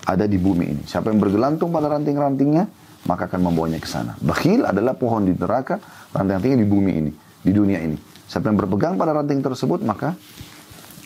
[0.08, 0.82] ada di bumi ini.
[0.88, 2.64] Siapa yang bergelantung pada ranting-rantingnya
[3.04, 4.16] maka akan membawanya ke sana.
[4.24, 5.76] Bakhil adalah pohon di neraka,
[6.16, 7.12] ranting-rantingnya di bumi ini,
[7.44, 7.96] di dunia ini.
[8.28, 10.12] Siapa yang berpegang pada ranting tersebut maka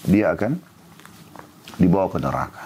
[0.03, 0.59] dia akan
[1.79, 2.64] dibawa ke neraka.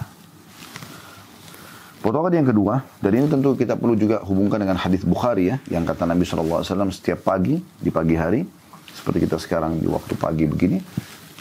[2.01, 5.83] Potongan yang kedua, dan ini tentu kita perlu juga hubungkan dengan hadis Bukhari ya, yang
[5.83, 6.63] kata Nabi SAW
[6.95, 8.47] setiap pagi, di pagi hari,
[8.95, 10.79] seperti kita sekarang di waktu pagi begini,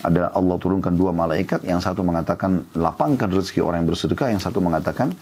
[0.02, 4.58] ada Allah turunkan dua malaikat, yang satu mengatakan lapangkan rezeki orang yang bersedekah, yang satu
[4.58, 5.14] mengatakan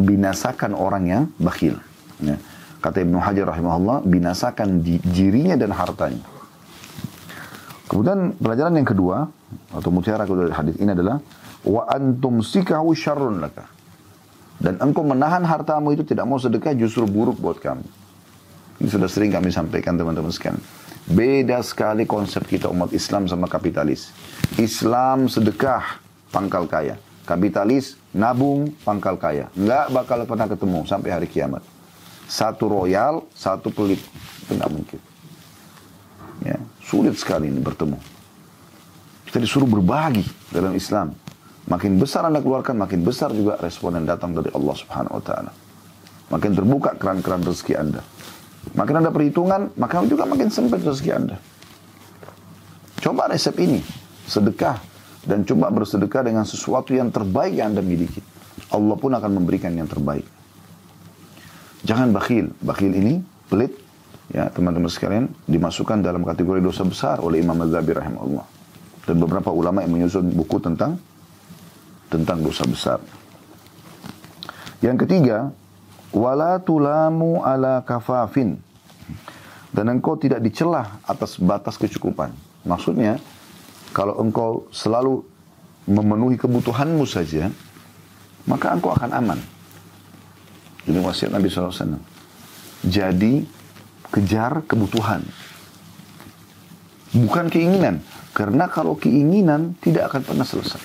[0.00, 1.76] binasakan orang yang bakhil.
[2.24, 2.40] Ya.
[2.80, 6.24] Kata Ibnu Hajar rahimahullah, binasakan dirinya dan hartanya.
[7.94, 9.30] Kemudian pelajaran yang kedua,
[9.70, 11.22] atau mutiara kedua dari hadis ini adalah,
[11.62, 13.70] wa antum sikahu syarrun laka.
[14.58, 17.86] Dan engkau menahan hartamu itu tidak mau sedekah justru buruk buat kamu.
[18.82, 20.58] Ini sudah sering kami sampaikan teman-teman sekalian.
[21.06, 24.10] Beda sekali konsep kita umat Islam sama kapitalis.
[24.58, 26.02] Islam sedekah
[26.34, 26.98] pangkal kaya.
[27.22, 29.54] Kapitalis nabung pangkal kaya.
[29.54, 31.62] Nggak bakal pernah ketemu sampai hari kiamat.
[32.26, 34.02] Satu royal, satu pelit.
[34.50, 35.13] Itu mungkin.
[36.84, 37.96] Sulit sekali ini bertemu.
[39.24, 40.22] Kita disuruh berbagi
[40.52, 41.16] dalam Islam.
[41.64, 45.52] Makin besar Anda keluarkan, makin besar juga respon yang datang dari Allah Subhanahu wa taala.
[46.28, 48.04] Makin terbuka keran-keran rezeki Anda.
[48.76, 51.36] Makin ada perhitungan, maka juga makin sempit rezeki Anda.
[53.00, 53.80] Coba resep ini,
[54.28, 54.80] sedekah
[55.24, 58.20] dan coba bersedekah dengan sesuatu yang terbaik yang Anda miliki.
[58.72, 60.24] Allah pun akan memberikan yang terbaik.
[61.84, 62.52] Jangan bakhil.
[62.64, 63.72] Bakhil ini pelit,
[64.32, 68.46] ya teman-teman sekalian, dimasukkan dalam kategori dosa besar oleh Imam Az-Zabi rahimahullah.
[69.04, 70.96] Dan beberapa ulama yang menyusun buku tentang
[72.08, 72.98] tentang dosa besar.
[74.80, 75.52] Yang ketiga,
[76.14, 78.60] wala tulamu ala kafafin.
[79.74, 82.30] Dan engkau tidak dicelah atas batas kecukupan.
[82.62, 83.18] Maksudnya,
[83.90, 85.26] kalau engkau selalu
[85.84, 87.50] memenuhi kebutuhanmu saja,
[88.46, 89.40] maka engkau akan aman.
[90.84, 91.98] Ini wasiat Nabi SAW.
[92.84, 93.42] Jadi,
[94.14, 95.26] kejar kebutuhan.
[97.14, 97.98] Bukan keinginan.
[98.30, 100.82] Karena kalau keinginan tidak akan pernah selesai.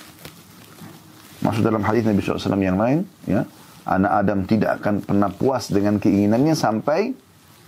[1.46, 3.46] Masuk dalam hadis Nabi SAW yang lain, ya,
[3.86, 7.14] anak Adam tidak akan pernah puas dengan keinginannya sampai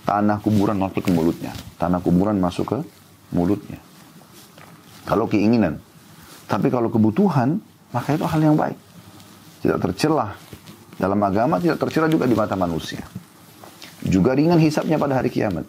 [0.05, 1.53] tanah kuburan masuk ke mulutnya.
[1.77, 2.77] Tanah kuburan masuk ke
[3.33, 3.81] mulutnya.
[5.05, 5.81] Kalau keinginan.
[6.45, 7.57] Tapi kalau kebutuhan,
[7.89, 8.77] maka itu hal yang baik.
[9.65, 10.35] Tidak tercelah.
[10.99, 13.01] Dalam agama tidak tercelah juga di mata manusia.
[14.01, 15.65] Juga ringan hisapnya pada hari kiamat.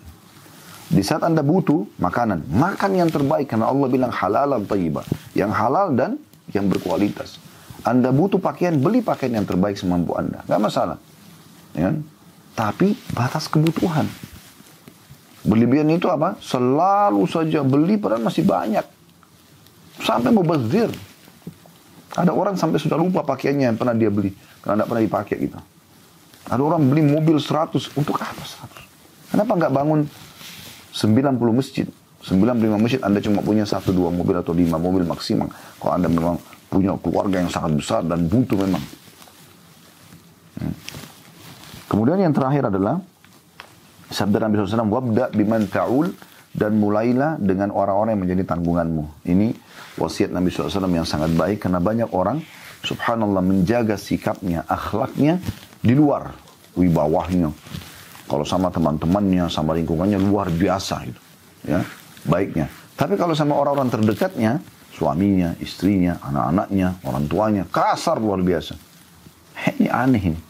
[0.92, 5.04] Di saat Anda butuh makanan, makan yang terbaik karena Allah bilang halalan tayyibah.
[5.32, 6.20] Yang halal dan
[6.52, 7.40] yang berkualitas.
[7.82, 10.44] Anda butuh pakaian, beli pakaian yang terbaik semampu Anda.
[10.44, 11.00] Gak masalah.
[11.72, 11.90] Ya.
[11.90, 12.04] Kan?
[12.52, 14.04] Tapi batas kebutuhan.
[15.42, 16.38] Berlebihan itu apa?
[16.38, 18.84] Selalu saja beli padahal masih banyak.
[20.04, 20.92] Sampai mubazir.
[22.12, 24.36] Ada orang sampai sudah lupa pakaiannya yang pernah dia beli.
[24.60, 25.58] Karena tidak pernah dipakai gitu.
[26.48, 27.94] Ada orang beli mobil 100.
[27.94, 29.34] Untuk apa 100?
[29.36, 30.00] Kenapa nggak bangun
[30.92, 31.86] 90 masjid?
[32.22, 35.50] 95 masjid Anda cuma punya satu dua mobil atau lima mobil maksimal.
[35.82, 36.38] Kalau Anda memang
[36.70, 38.82] punya keluarga yang sangat besar dan butuh memang.
[40.62, 40.74] Hmm.
[41.90, 43.02] Kemudian yang terakhir adalah
[44.08, 46.14] sabda Nabi SAW, wabda biman ta'ul
[46.54, 49.26] dan mulailah dengan orang-orang yang menjadi tanggunganmu.
[49.26, 49.52] Ini
[49.98, 52.38] wasiat Nabi SAW yang sangat baik karena banyak orang
[52.86, 55.42] subhanallah menjaga sikapnya, akhlaknya
[55.82, 56.30] di luar
[56.78, 57.50] wibawahnya.
[58.30, 61.20] Kalau sama teman-temannya, sama lingkungannya luar biasa gitu.
[61.68, 61.84] Ya,
[62.24, 62.70] baiknya.
[62.96, 64.62] Tapi kalau sama orang-orang terdekatnya,
[64.94, 67.62] suaminya, istrinya, anak-anaknya, orang tuanya.
[67.68, 68.78] Kasar luar biasa.
[69.76, 70.40] Ini aneh ini.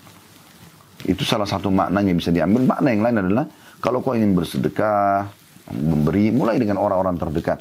[1.03, 2.63] Itu salah satu maknanya bisa diambil.
[2.63, 3.45] Makna yang lain adalah
[3.83, 5.27] kalau kau ingin bersedekah,
[5.75, 7.59] memberi, mulai dengan orang-orang terdekat.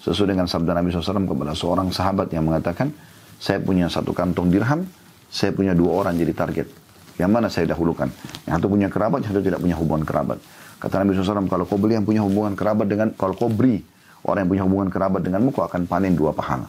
[0.00, 2.88] Sesuai dengan sabda Nabi SAW kepada seorang sahabat yang mengatakan,
[3.36, 4.88] saya punya satu kantong dirham,
[5.28, 6.87] saya punya dua orang jadi target.
[7.18, 8.08] Yang mana saya dahulukan?
[8.46, 10.38] Yang satu punya kerabat, yang satu tidak punya hubungan kerabat.
[10.78, 13.82] Kata Nabi SAW, kalau kau beli yang punya hubungan kerabat dengan, kalau kau beri
[14.26, 16.66] Orang yang punya hubungan kerabat denganmu, kau akan panen dua pahala.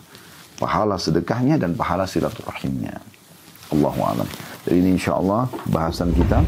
[0.60, 3.00] Pahala sedekahnya dan pahala silaturahimnya.
[3.74, 4.28] Allahu alam.
[4.68, 6.44] Jadi ini insya Allah bahasan kita